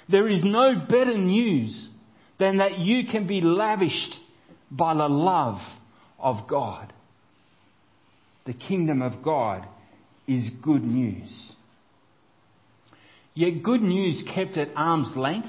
There 0.07 0.29
is 0.29 0.45
no 0.45 0.75
better 0.87 1.17
news 1.17 1.89
than 2.39 2.57
that 2.57 2.79
you 2.79 3.05
can 3.05 3.27
be 3.27 3.41
lavished 3.41 4.15
by 4.69 4.93
the 4.93 5.07
love 5.07 5.59
of 6.19 6.47
God. 6.47 6.91
The 8.45 8.53
kingdom 8.53 9.01
of 9.01 9.23
God 9.23 9.67
is 10.27 10.49
good 10.61 10.83
news. 10.83 11.53
Yet 13.33 13.63
good 13.63 13.81
news 13.81 14.23
kept 14.33 14.57
at 14.57 14.69
arm's 14.75 15.15
length 15.15 15.47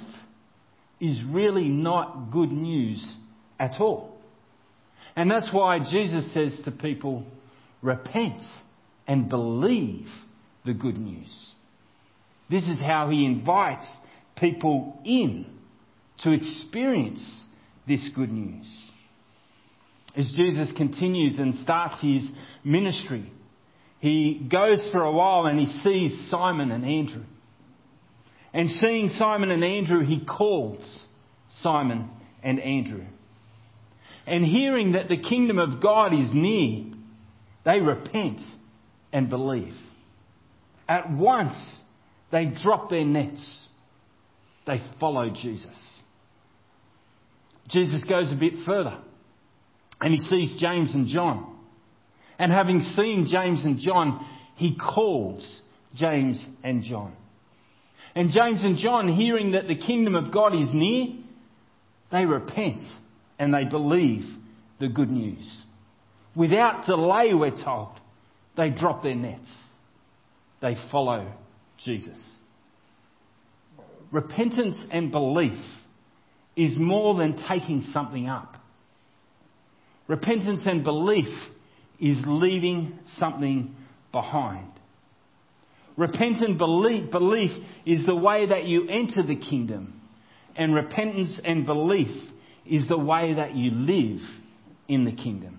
is 1.00 1.20
really 1.28 1.68
not 1.68 2.30
good 2.30 2.50
news 2.50 3.16
at 3.58 3.80
all. 3.80 4.16
And 5.14 5.30
that's 5.30 5.48
why 5.52 5.78
Jesus 5.78 6.32
says 6.32 6.58
to 6.64 6.70
people, 6.70 7.24
repent 7.82 8.42
and 9.06 9.28
believe 9.28 10.08
the 10.64 10.74
good 10.74 10.98
news. 10.98 11.52
This 12.50 12.64
is 12.64 12.78
how 12.80 13.08
he 13.10 13.24
invites 13.24 13.86
people 14.36 14.98
in 15.04 15.46
to 16.22 16.32
experience 16.32 17.42
this 17.86 18.08
good 18.14 18.30
news. 18.30 18.66
As 20.16 20.30
Jesus 20.34 20.72
continues 20.76 21.38
and 21.38 21.54
starts 21.56 22.00
his 22.00 22.28
ministry, 22.64 23.30
he 24.00 24.46
goes 24.50 24.86
for 24.92 25.02
a 25.02 25.12
while 25.12 25.46
and 25.46 25.58
he 25.58 25.66
sees 25.80 26.28
Simon 26.30 26.70
and 26.70 26.84
Andrew. 26.84 27.24
And 28.52 28.70
seeing 28.80 29.10
Simon 29.10 29.50
and 29.50 29.62
Andrew, 29.62 30.04
he 30.04 30.24
calls 30.24 31.04
Simon 31.60 32.08
and 32.42 32.58
Andrew. 32.60 33.04
And 34.26 34.44
hearing 34.44 34.92
that 34.92 35.08
the 35.08 35.18
kingdom 35.18 35.58
of 35.58 35.82
God 35.82 36.14
is 36.14 36.28
near, 36.32 36.84
they 37.64 37.80
repent 37.80 38.40
and 39.12 39.28
believe. 39.28 39.74
At 40.88 41.10
once, 41.10 41.56
they 42.32 42.46
drop 42.46 42.90
their 42.90 43.04
nets. 43.04 43.66
They 44.66 44.80
follow 44.98 45.30
Jesus. 45.30 45.76
Jesus 47.68 48.04
goes 48.04 48.32
a 48.32 48.36
bit 48.36 48.54
further 48.64 48.98
and 50.00 50.14
he 50.14 50.20
sees 50.20 50.60
James 50.60 50.94
and 50.94 51.06
John. 51.06 51.54
And 52.38 52.52
having 52.52 52.80
seen 52.80 53.26
James 53.30 53.64
and 53.64 53.78
John, 53.78 54.26
he 54.56 54.76
calls 54.76 55.62
James 55.94 56.44
and 56.62 56.82
John. 56.82 57.14
And 58.14 58.30
James 58.30 58.62
and 58.62 58.76
John, 58.76 59.08
hearing 59.08 59.52
that 59.52 59.68
the 59.68 59.76
kingdom 59.76 60.14
of 60.14 60.32
God 60.32 60.54
is 60.54 60.68
near, 60.72 61.08
they 62.12 62.24
repent 62.24 62.82
and 63.38 63.52
they 63.52 63.64
believe 63.64 64.24
the 64.80 64.88
good 64.88 65.10
news. 65.10 65.62
Without 66.34 66.86
delay, 66.86 67.32
we're 67.32 67.62
told, 67.64 67.92
they 68.56 68.70
drop 68.70 69.02
their 69.02 69.14
nets. 69.14 69.50
They 70.60 70.76
follow 70.90 71.32
Jesus. 71.84 72.18
Repentance 74.10 74.76
and 74.90 75.10
belief 75.10 75.58
is 76.56 76.78
more 76.78 77.14
than 77.14 77.36
taking 77.48 77.82
something 77.92 78.26
up. 78.26 78.56
Repentance 80.08 80.62
and 80.64 80.82
belief 80.82 81.28
is 82.00 82.18
leaving 82.26 82.98
something 83.18 83.74
behind. 84.12 84.70
Repentant 85.96 86.58
belief, 86.58 87.10
belief 87.10 87.50
is 87.84 88.04
the 88.06 88.14
way 88.14 88.46
that 88.46 88.66
you 88.66 88.88
enter 88.88 89.22
the 89.22 89.36
kingdom, 89.36 90.00
and 90.54 90.74
repentance 90.74 91.40
and 91.44 91.64
belief 91.64 92.10
is 92.66 92.86
the 92.88 92.98
way 92.98 93.34
that 93.34 93.54
you 93.54 93.70
live 93.70 94.20
in 94.88 95.04
the 95.04 95.12
kingdom. 95.12 95.58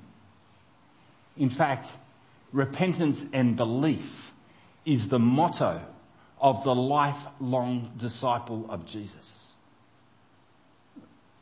In 1.36 1.50
fact, 1.56 1.88
repentance 2.52 3.18
and 3.34 3.56
belief 3.56 4.06
is 4.86 5.10
the 5.10 5.20
motto 5.20 5.84
of 6.40 6.64
the 6.64 6.74
lifelong 6.74 7.92
disciple 8.00 8.68
of 8.70 8.86
Jesus. 8.86 9.47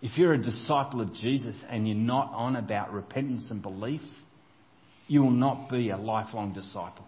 If 0.05 0.19
you're 0.19 0.33
a 0.33 0.37
disciple 0.37 1.01
of 1.01 1.15
Jesus 1.15 1.55
and 1.67 1.87
you're 1.87 1.97
not 1.97 2.31
on 2.31 2.57
about 2.57 2.93
repentance 2.93 3.47
and 3.49 3.59
belief, 3.59 4.03
you 5.07 5.23
will 5.23 5.31
not 5.31 5.67
be 5.67 5.89
a 5.89 5.97
lifelong 5.97 6.53
disciple. 6.53 7.07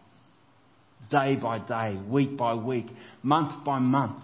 Day 1.12 1.36
by 1.36 1.60
day, 1.60 1.96
week 2.10 2.36
by 2.36 2.56
week, 2.56 2.88
month 3.22 3.64
by 3.64 3.78
month, 3.78 4.24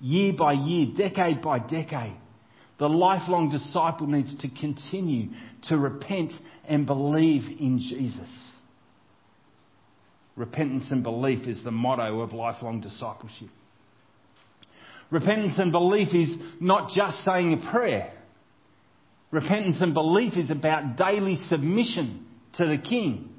year 0.00 0.32
by 0.36 0.54
year, 0.54 0.88
decade 0.96 1.40
by 1.40 1.60
decade, 1.60 2.16
the 2.80 2.88
lifelong 2.88 3.48
disciple 3.48 4.08
needs 4.08 4.36
to 4.40 4.48
continue 4.60 5.28
to 5.68 5.78
repent 5.78 6.32
and 6.68 6.86
believe 6.86 7.44
in 7.60 7.78
Jesus. 7.78 8.50
Repentance 10.34 10.88
and 10.90 11.04
belief 11.04 11.46
is 11.46 11.62
the 11.62 11.70
motto 11.70 12.22
of 12.22 12.32
lifelong 12.32 12.80
discipleship. 12.80 13.50
Repentance 15.10 15.54
and 15.58 15.72
belief 15.72 16.14
is 16.14 16.36
not 16.60 16.90
just 16.90 17.24
saying 17.24 17.52
a 17.52 17.70
prayer. 17.70 18.12
Repentance 19.30 19.76
and 19.80 19.94
belief 19.94 20.36
is 20.36 20.50
about 20.50 20.96
daily 20.96 21.36
submission 21.48 22.26
to 22.56 22.66
the 22.66 22.78
King, 22.78 23.30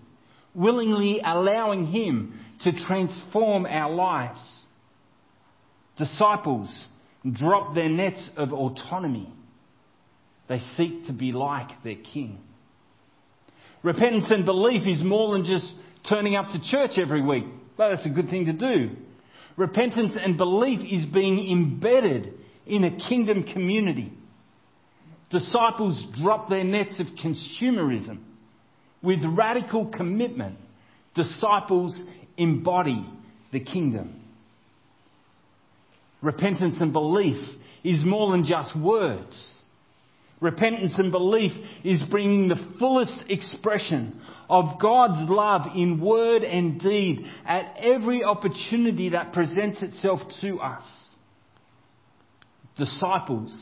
willingly 0.53 1.21
allowing 1.23 1.88
Him 1.88 2.39
to 2.63 2.71
transform 2.88 3.65
our 3.65 3.93
lives. 3.93 4.39
Disciples 5.97 6.88
drop 7.29 7.75
their 7.75 7.89
nets 7.89 8.29
of 8.38 8.51
autonomy. 8.53 9.31
They 10.47 10.60
seek 10.75 11.05
to 11.07 11.13
be 11.13 11.31
like 11.31 11.69
their 11.84 11.95
King. 11.95 12.39
Repentance 13.84 14.25
and 14.29 14.45
belief 14.45 14.88
is 14.88 15.03
more 15.03 15.34
than 15.34 15.45
just 15.45 15.65
turning 16.07 16.36
up 16.36 16.51
to 16.51 16.62
church 16.69 16.91
every 16.97 17.21
week. 17.21 17.45
Well, 17.77 17.89
that's 17.89 18.05
a 18.05 18.10
good 18.10 18.29
thing 18.29 18.45
to 18.45 18.53
do. 18.53 18.95
Repentance 19.57 20.17
and 20.19 20.37
belief 20.37 20.79
is 20.79 21.05
being 21.05 21.51
embedded 21.51 22.33
in 22.65 22.83
a 22.83 22.97
kingdom 23.09 23.43
community. 23.43 24.13
Disciples 25.29 26.05
drop 26.21 26.49
their 26.49 26.63
nets 26.63 26.99
of 26.99 27.07
consumerism 27.23 28.19
with 29.01 29.19
radical 29.23 29.87
commitment. 29.87 30.57
Disciples 31.15 31.97
embody 32.37 33.05
the 33.51 33.59
kingdom. 33.59 34.19
Repentance 36.21 36.75
and 36.79 36.93
belief 36.93 37.37
is 37.83 38.05
more 38.05 38.31
than 38.31 38.45
just 38.45 38.75
words. 38.77 39.50
Repentance 40.41 40.93
and 40.97 41.12
belief 41.12 41.51
is 41.84 42.01
bringing 42.10 42.47
the 42.47 42.73
fullest 42.80 43.15
expression 43.30 44.19
of 44.49 44.82
God's 44.82 45.30
love 45.30 45.67
in 45.75 46.01
word 46.01 46.43
and 46.43 46.80
deed 46.80 47.25
at 47.45 47.75
every 47.77 48.23
opportunity 48.23 49.10
that 49.10 49.34
presents 49.34 49.84
itself 49.84 50.19
to 50.41 50.60
us. 50.60 50.84
Disciples 52.75 53.56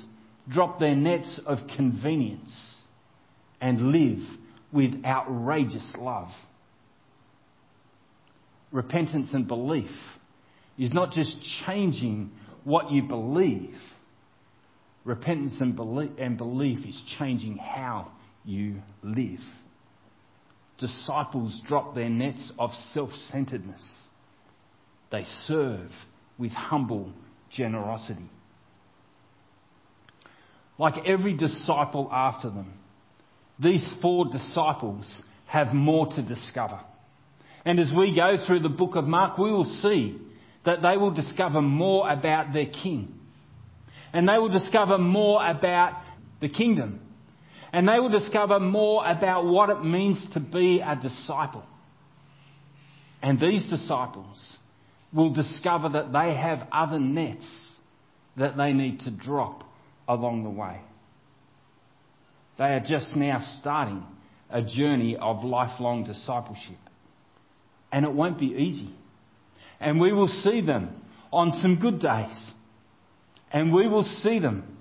drop 0.47 0.79
their 0.79 0.95
nets 0.95 1.39
of 1.45 1.59
convenience 1.75 2.55
and 3.59 3.91
live 3.91 4.25
with 4.71 5.03
outrageous 5.05 5.93
love. 5.97 6.29
Repentance 8.71 9.29
and 9.33 9.49
belief 9.49 9.91
is 10.77 10.93
not 10.93 11.11
just 11.11 11.35
changing 11.65 12.31
what 12.63 12.89
you 12.89 13.03
believe 13.03 13.75
Repentance 15.05 15.55
and 15.59 15.75
belief, 15.75 16.11
and 16.17 16.37
belief 16.37 16.85
is 16.85 17.01
changing 17.17 17.57
how 17.57 18.11
you 18.43 18.81
live. 19.01 19.39
Disciples 20.77 21.59
drop 21.67 21.95
their 21.95 22.09
nets 22.09 22.51
of 22.57 22.71
self 22.93 23.09
centeredness. 23.31 23.83
They 25.11 25.25
serve 25.47 25.89
with 26.37 26.51
humble 26.51 27.11
generosity. 27.51 28.29
Like 30.77 31.05
every 31.05 31.33
disciple 31.35 32.09
after 32.11 32.49
them, 32.49 32.73
these 33.61 33.85
four 34.01 34.25
disciples 34.31 35.05
have 35.47 35.73
more 35.73 36.07
to 36.07 36.21
discover. 36.21 36.79
And 37.65 37.79
as 37.79 37.91
we 37.95 38.15
go 38.15 38.37
through 38.47 38.61
the 38.61 38.69
book 38.69 38.95
of 38.95 39.05
Mark, 39.05 39.37
we 39.37 39.51
will 39.51 39.65
see 39.65 40.17
that 40.65 40.81
they 40.81 40.95
will 40.95 41.11
discover 41.11 41.61
more 41.61 42.09
about 42.09 42.53
their 42.53 42.67
King 42.67 43.18
and 44.13 44.27
they 44.27 44.37
will 44.37 44.49
discover 44.49 44.97
more 44.97 45.45
about 45.45 46.01
the 46.41 46.49
kingdom. 46.49 47.01
And 47.71 47.87
they 47.87 47.99
will 47.99 48.09
discover 48.09 48.59
more 48.59 49.05
about 49.05 49.45
what 49.45 49.69
it 49.69 49.83
means 49.83 50.25
to 50.33 50.39
be 50.39 50.81
a 50.81 50.95
disciple. 50.95 51.63
And 53.21 53.39
these 53.39 53.69
disciples 53.69 54.57
will 55.13 55.33
discover 55.33 55.89
that 55.89 56.11
they 56.11 56.35
have 56.35 56.67
other 56.71 56.99
nets 56.99 57.47
that 58.37 58.57
they 58.57 58.73
need 58.73 59.01
to 59.01 59.11
drop 59.11 59.63
along 60.07 60.43
the 60.43 60.49
way. 60.49 60.79
They 62.57 62.65
are 62.65 62.79
just 62.79 63.15
now 63.15 63.45
starting 63.59 64.03
a 64.49 64.63
journey 64.63 65.15
of 65.15 65.43
lifelong 65.43 66.03
discipleship. 66.05 66.77
And 67.91 68.05
it 68.05 68.11
won't 68.11 68.39
be 68.39 68.47
easy. 68.47 68.89
And 69.79 69.99
we 69.99 70.11
will 70.11 70.27
see 70.27 70.61
them 70.61 71.01
on 71.31 71.51
some 71.61 71.79
good 71.79 71.99
days 71.99 72.51
and 73.51 73.73
we 73.73 73.87
will 73.87 74.03
see 74.03 74.39
them 74.39 74.77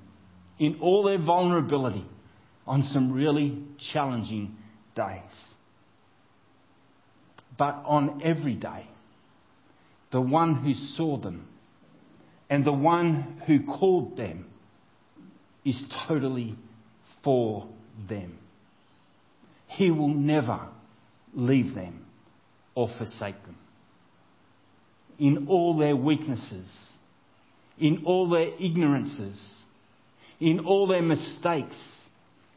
in 0.58 0.78
all 0.80 1.04
their 1.04 1.18
vulnerability 1.18 2.04
on 2.66 2.82
some 2.82 3.12
really 3.12 3.62
challenging 3.92 4.56
days. 4.94 5.22
But 7.56 7.82
on 7.86 8.20
every 8.22 8.54
day, 8.54 8.88
the 10.10 10.20
one 10.20 10.56
who 10.56 10.74
saw 10.74 11.18
them 11.18 11.48
and 12.50 12.64
the 12.64 12.72
one 12.72 13.42
who 13.46 13.64
called 13.64 14.16
them 14.16 14.46
is 15.64 15.82
totally 16.06 16.56
for 17.22 17.68
them. 18.08 18.38
He 19.66 19.90
will 19.90 20.08
never 20.08 20.68
leave 21.34 21.74
them 21.74 22.06
or 22.74 22.88
forsake 22.96 23.42
them. 23.44 23.56
In 25.18 25.48
all 25.48 25.76
their 25.76 25.96
weaknesses, 25.96 26.70
in 27.80 28.02
all 28.04 28.28
their 28.28 28.50
ignorances, 28.58 29.40
in 30.40 30.60
all 30.60 30.86
their 30.86 31.02
mistakes, 31.02 31.76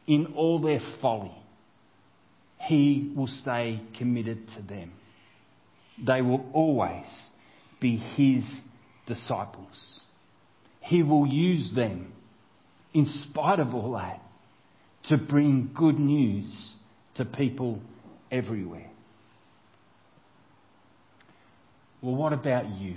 in 0.06 0.34
all 0.36 0.60
their 0.60 0.80
folly. 1.00 1.34
He 2.58 3.12
will 3.16 3.26
stay 3.26 3.80
committed 3.98 4.48
to 4.56 4.62
them. 4.62 4.92
They 6.04 6.22
will 6.22 6.44
always 6.52 7.06
be 7.80 7.96
His 7.96 8.44
disciples. 9.06 10.00
He 10.80 11.02
will 11.02 11.26
use 11.26 11.72
them, 11.74 12.12
in 12.94 13.06
spite 13.30 13.60
of 13.60 13.74
all 13.74 13.92
that, 13.92 14.20
to 15.08 15.18
bring 15.18 15.70
good 15.76 15.98
news 15.98 16.74
to 17.16 17.24
people 17.24 17.80
everywhere. 18.30 18.90
Well, 22.00 22.14
what 22.14 22.32
about 22.32 22.68
you? 22.68 22.96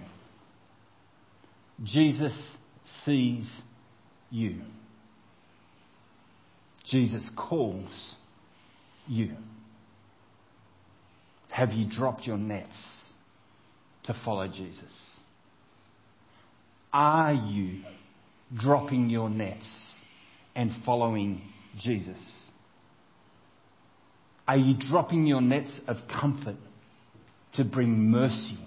Jesus 1.83 2.33
sees 3.03 3.49
you. 4.29 4.61
Jesus 6.85 7.27
calls 7.35 8.15
you. 9.07 9.31
Have 11.49 11.71
you 11.71 11.89
dropped 11.89 12.23
your 12.25 12.38
nets 12.38 12.77
to 14.03 14.15
follow 14.23 14.47
Jesus? 14.47 14.93
Are 16.93 17.33
you 17.33 17.81
dropping 18.57 19.09
your 19.09 19.29
nets 19.29 19.65
and 20.55 20.71
following 20.85 21.41
Jesus? 21.79 22.17
Are 24.47 24.57
you 24.57 24.75
dropping 24.89 25.25
your 25.25 25.41
nets 25.41 25.71
of 25.88 25.97
comfort 26.09 26.55
to 27.55 27.65
bring 27.65 28.11
mercy? 28.11 28.59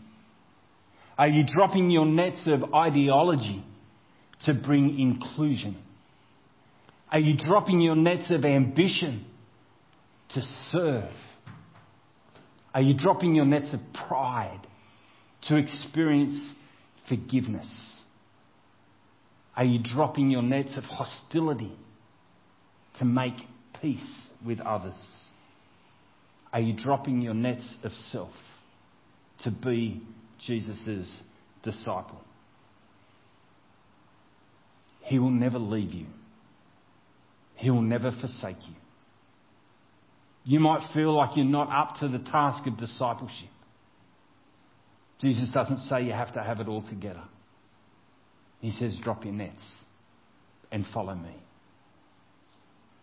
Are 1.19 1.27
you 1.29 1.45
dropping 1.45 1.91
your 1.91 2.07
nets 2.07 2.47
of 2.47 2.73
ideology 2.73 3.65
to 4.47 4.55
bring 4.55 5.01
inclusion? 5.01 5.77
Are 7.11 7.19
you 7.19 7.37
dropping 7.37 7.81
your 7.81 7.97
nets 7.97 8.31
of 8.31 8.45
ambition 8.45 9.27
to 10.31 10.41
serve? 10.71 11.11
Are 12.73 12.83
you 12.83 12.95
dropping 12.97 13.35
your 13.35 13.47
nets 13.47 13.75
of 13.75 13.81
pride 14.07 14.61
to 15.49 15.57
experience 15.57 16.53
forgiveness? 17.09 17.69
Are 19.57 19.65
you 19.65 19.81
dropping 19.83 20.31
your 20.31 20.43
nets 20.43 20.77
of 20.77 20.85
hostility 20.85 21.73
to 23.01 23.05
make 23.05 23.35
peace 23.83 24.29
with 24.47 24.61
others? 24.61 24.95
Are 26.53 26.61
you 26.61 26.75
dropping 26.77 27.23
your 27.23 27.35
nets 27.35 27.67
of 27.83 27.91
self 28.13 28.31
to 29.43 29.51
be 29.51 30.01
Jesus' 30.47 31.23
disciple? 31.63 32.21
He 35.03 35.19
will 35.19 35.31
never 35.31 35.59
leave 35.59 35.93
you. 35.93 36.07
He 37.57 37.71
will 37.71 37.83
never 37.83 38.13
forsake 38.13 38.59
you. 38.69 38.75
You 40.45 40.61
might 40.61 40.83
feel 40.95 41.13
like 41.13 41.37
you're 41.37 41.45
not 41.45 41.69
up 41.71 41.99
to 42.01 42.09
the 42.09 42.19
task 42.19 42.67
of 42.67 42.79
discipleship. 42.79 43.49
Jesus 45.21 45.51
doesn't 45.53 45.79
say 45.81 46.05
you 46.05 46.13
have 46.13 46.33
to 46.35 46.43
have 46.43 46.61
it 46.61 46.69
all 46.69 46.87
together. 46.89 47.25
He 48.61 48.71
says, 48.71 48.99
drop 49.03 49.25
your 49.25 49.35
nets 49.35 49.63
and 50.71 50.85
follow 50.93 51.15
me. 51.15 51.35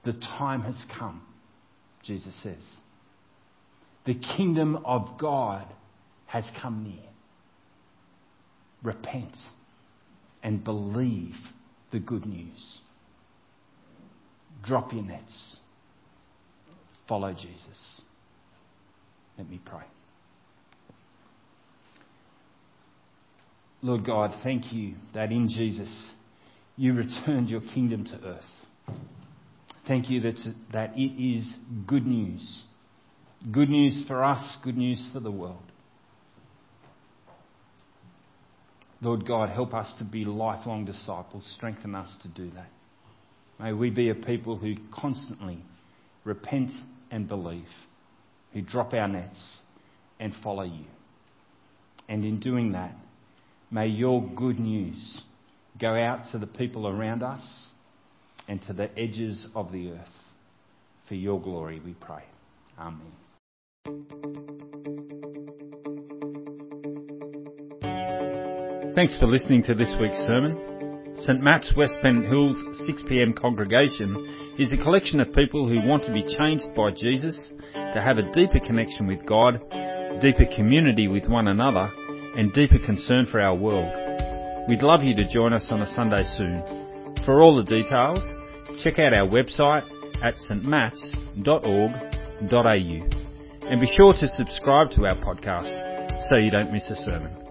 The 0.06 0.14
time 0.14 0.62
has 0.62 0.82
come, 0.98 1.22
Jesus 2.04 2.36
says. 2.44 2.64
The 4.06 4.16
kingdom 4.38 4.78
of 4.86 5.18
God 5.20 5.66
has 6.28 6.50
come 6.62 6.84
near. 6.84 7.10
Repent 8.86 9.36
and 10.44 10.64
believe 10.64 11.34
the 11.92 12.00
good 12.00 12.26
news. 12.26 12.80
Drop 14.64 14.94
your 14.94 15.04
nets. 15.04 15.58
Follow 17.10 17.34
Jesus. 17.34 18.02
Let 19.38 19.50
me 19.50 19.60
pray. 19.66 19.84
Lord 23.82 24.06
God, 24.06 24.34
thank 24.44 24.72
you 24.72 24.96
that 25.14 25.32
in 25.32 25.50
Jesus 25.50 26.12
you 26.78 26.94
returned 26.94 27.50
your 27.50 27.62
kingdom 27.62 28.06
to 28.06 28.20
earth. 28.24 28.98
Thank 29.88 30.10
you 30.10 30.22
that, 30.22 30.36
that 30.74 30.94
it 30.96 31.22
is 31.22 31.54
good 31.88 32.06
news. 32.06 32.64
Good 33.52 33.70
news 33.70 34.04
for 34.08 34.24
us, 34.24 34.58
good 34.64 34.78
news 34.78 35.06
for 35.14 35.20
the 35.20 35.32
world. 35.32 35.65
Lord 39.02 39.28
God, 39.28 39.50
help 39.50 39.74
us 39.74 39.94
to 40.00 40.04
be 40.04 40.26
lifelong 40.26 40.86
disciples. 40.86 41.44
Strengthen 41.56 41.96
us 41.96 42.16
to 42.24 42.28
do 42.30 42.50
that. 42.52 42.70
May 43.60 43.74
we 43.74 43.90
be 43.90 44.10
a 44.10 44.16
people 44.16 44.58
who 44.58 44.76
constantly 44.94 45.60
repent 46.24 46.72
and 47.12 47.28
believe, 47.28 47.68
who 48.54 48.62
drop 48.62 48.94
our 48.94 49.08
nets 49.08 49.58
and 50.20 50.34
follow 50.44 50.64
you. 50.64 50.86
And 52.08 52.24
in 52.24 52.40
doing 52.40 52.74
that, 52.74 52.96
may 53.72 53.88
your 53.88 54.22
good 54.36 54.60
news 54.60 55.22
go 55.80 55.96
out 55.96 56.32
to 56.32 56.38
the 56.38 56.48
people 56.48 56.88
around 56.88 57.24
us 57.24 57.68
and 58.48 58.62
to 58.64 58.74
the 58.74 58.90
edges 58.98 59.46
of 59.56 59.72
the 59.72 59.92
earth. 59.92 60.08
For 61.08 61.16
your 61.16 61.42
glory, 61.42 61.80
we 61.84 61.94
pray. 61.94 62.24
Amen. 62.80 64.45
Thanks 68.96 69.14
for 69.20 69.28
listening 69.28 69.62
to 69.64 69.74
this 69.74 69.94
week's 70.00 70.20
sermon. 70.20 71.12
St 71.18 71.44
Matt's 71.44 71.74
West 71.76 71.98
Pennant 72.02 72.28
Hills 72.28 72.56
6pm 72.90 73.36
congregation 73.36 74.56
is 74.58 74.72
a 74.72 74.78
collection 74.78 75.20
of 75.20 75.34
people 75.34 75.68
who 75.68 75.86
want 75.86 76.06
to 76.06 76.14
be 76.14 76.24
changed 76.24 76.74
by 76.74 76.92
Jesus, 76.92 77.52
to 77.74 78.02
have 78.02 78.18
a 78.18 78.32
deeper 78.32 78.62
connection 78.66 79.06
with 79.06 79.26
God, 79.26 79.60
deeper 80.22 80.46
community 80.56 81.10
with 81.10 81.28
one 81.28 81.50
another, 81.50 81.92
and 82.38 82.54
deeper 82.54 82.80
concern 82.86 83.26
for 83.30 83.42
our 83.42 83.54
world. 83.54 83.92
We'd 84.70 84.82
love 84.82 85.04
you 85.04 85.14
to 85.18 85.30
join 85.30 85.52
us 85.52 85.68
on 85.72 85.82
a 85.82 85.94
Sunday 85.94 86.24
soon. 86.38 86.64
For 87.26 87.42
all 87.42 87.58
the 87.58 87.64
details, 87.64 88.24
check 88.82 88.98
out 88.98 89.14
our 89.14 89.28
website 89.28 89.84
at 90.24 90.36
stmats.org.au 90.50 91.40
and 93.68 93.82
be 93.82 93.94
sure 93.98 94.14
to 94.14 94.28
subscribe 94.30 94.92
to 94.92 95.06
our 95.06 95.18
podcast 95.18 96.30
so 96.30 96.38
you 96.38 96.50
don't 96.50 96.72
miss 96.72 96.90
a 96.90 96.96
sermon. 96.96 97.45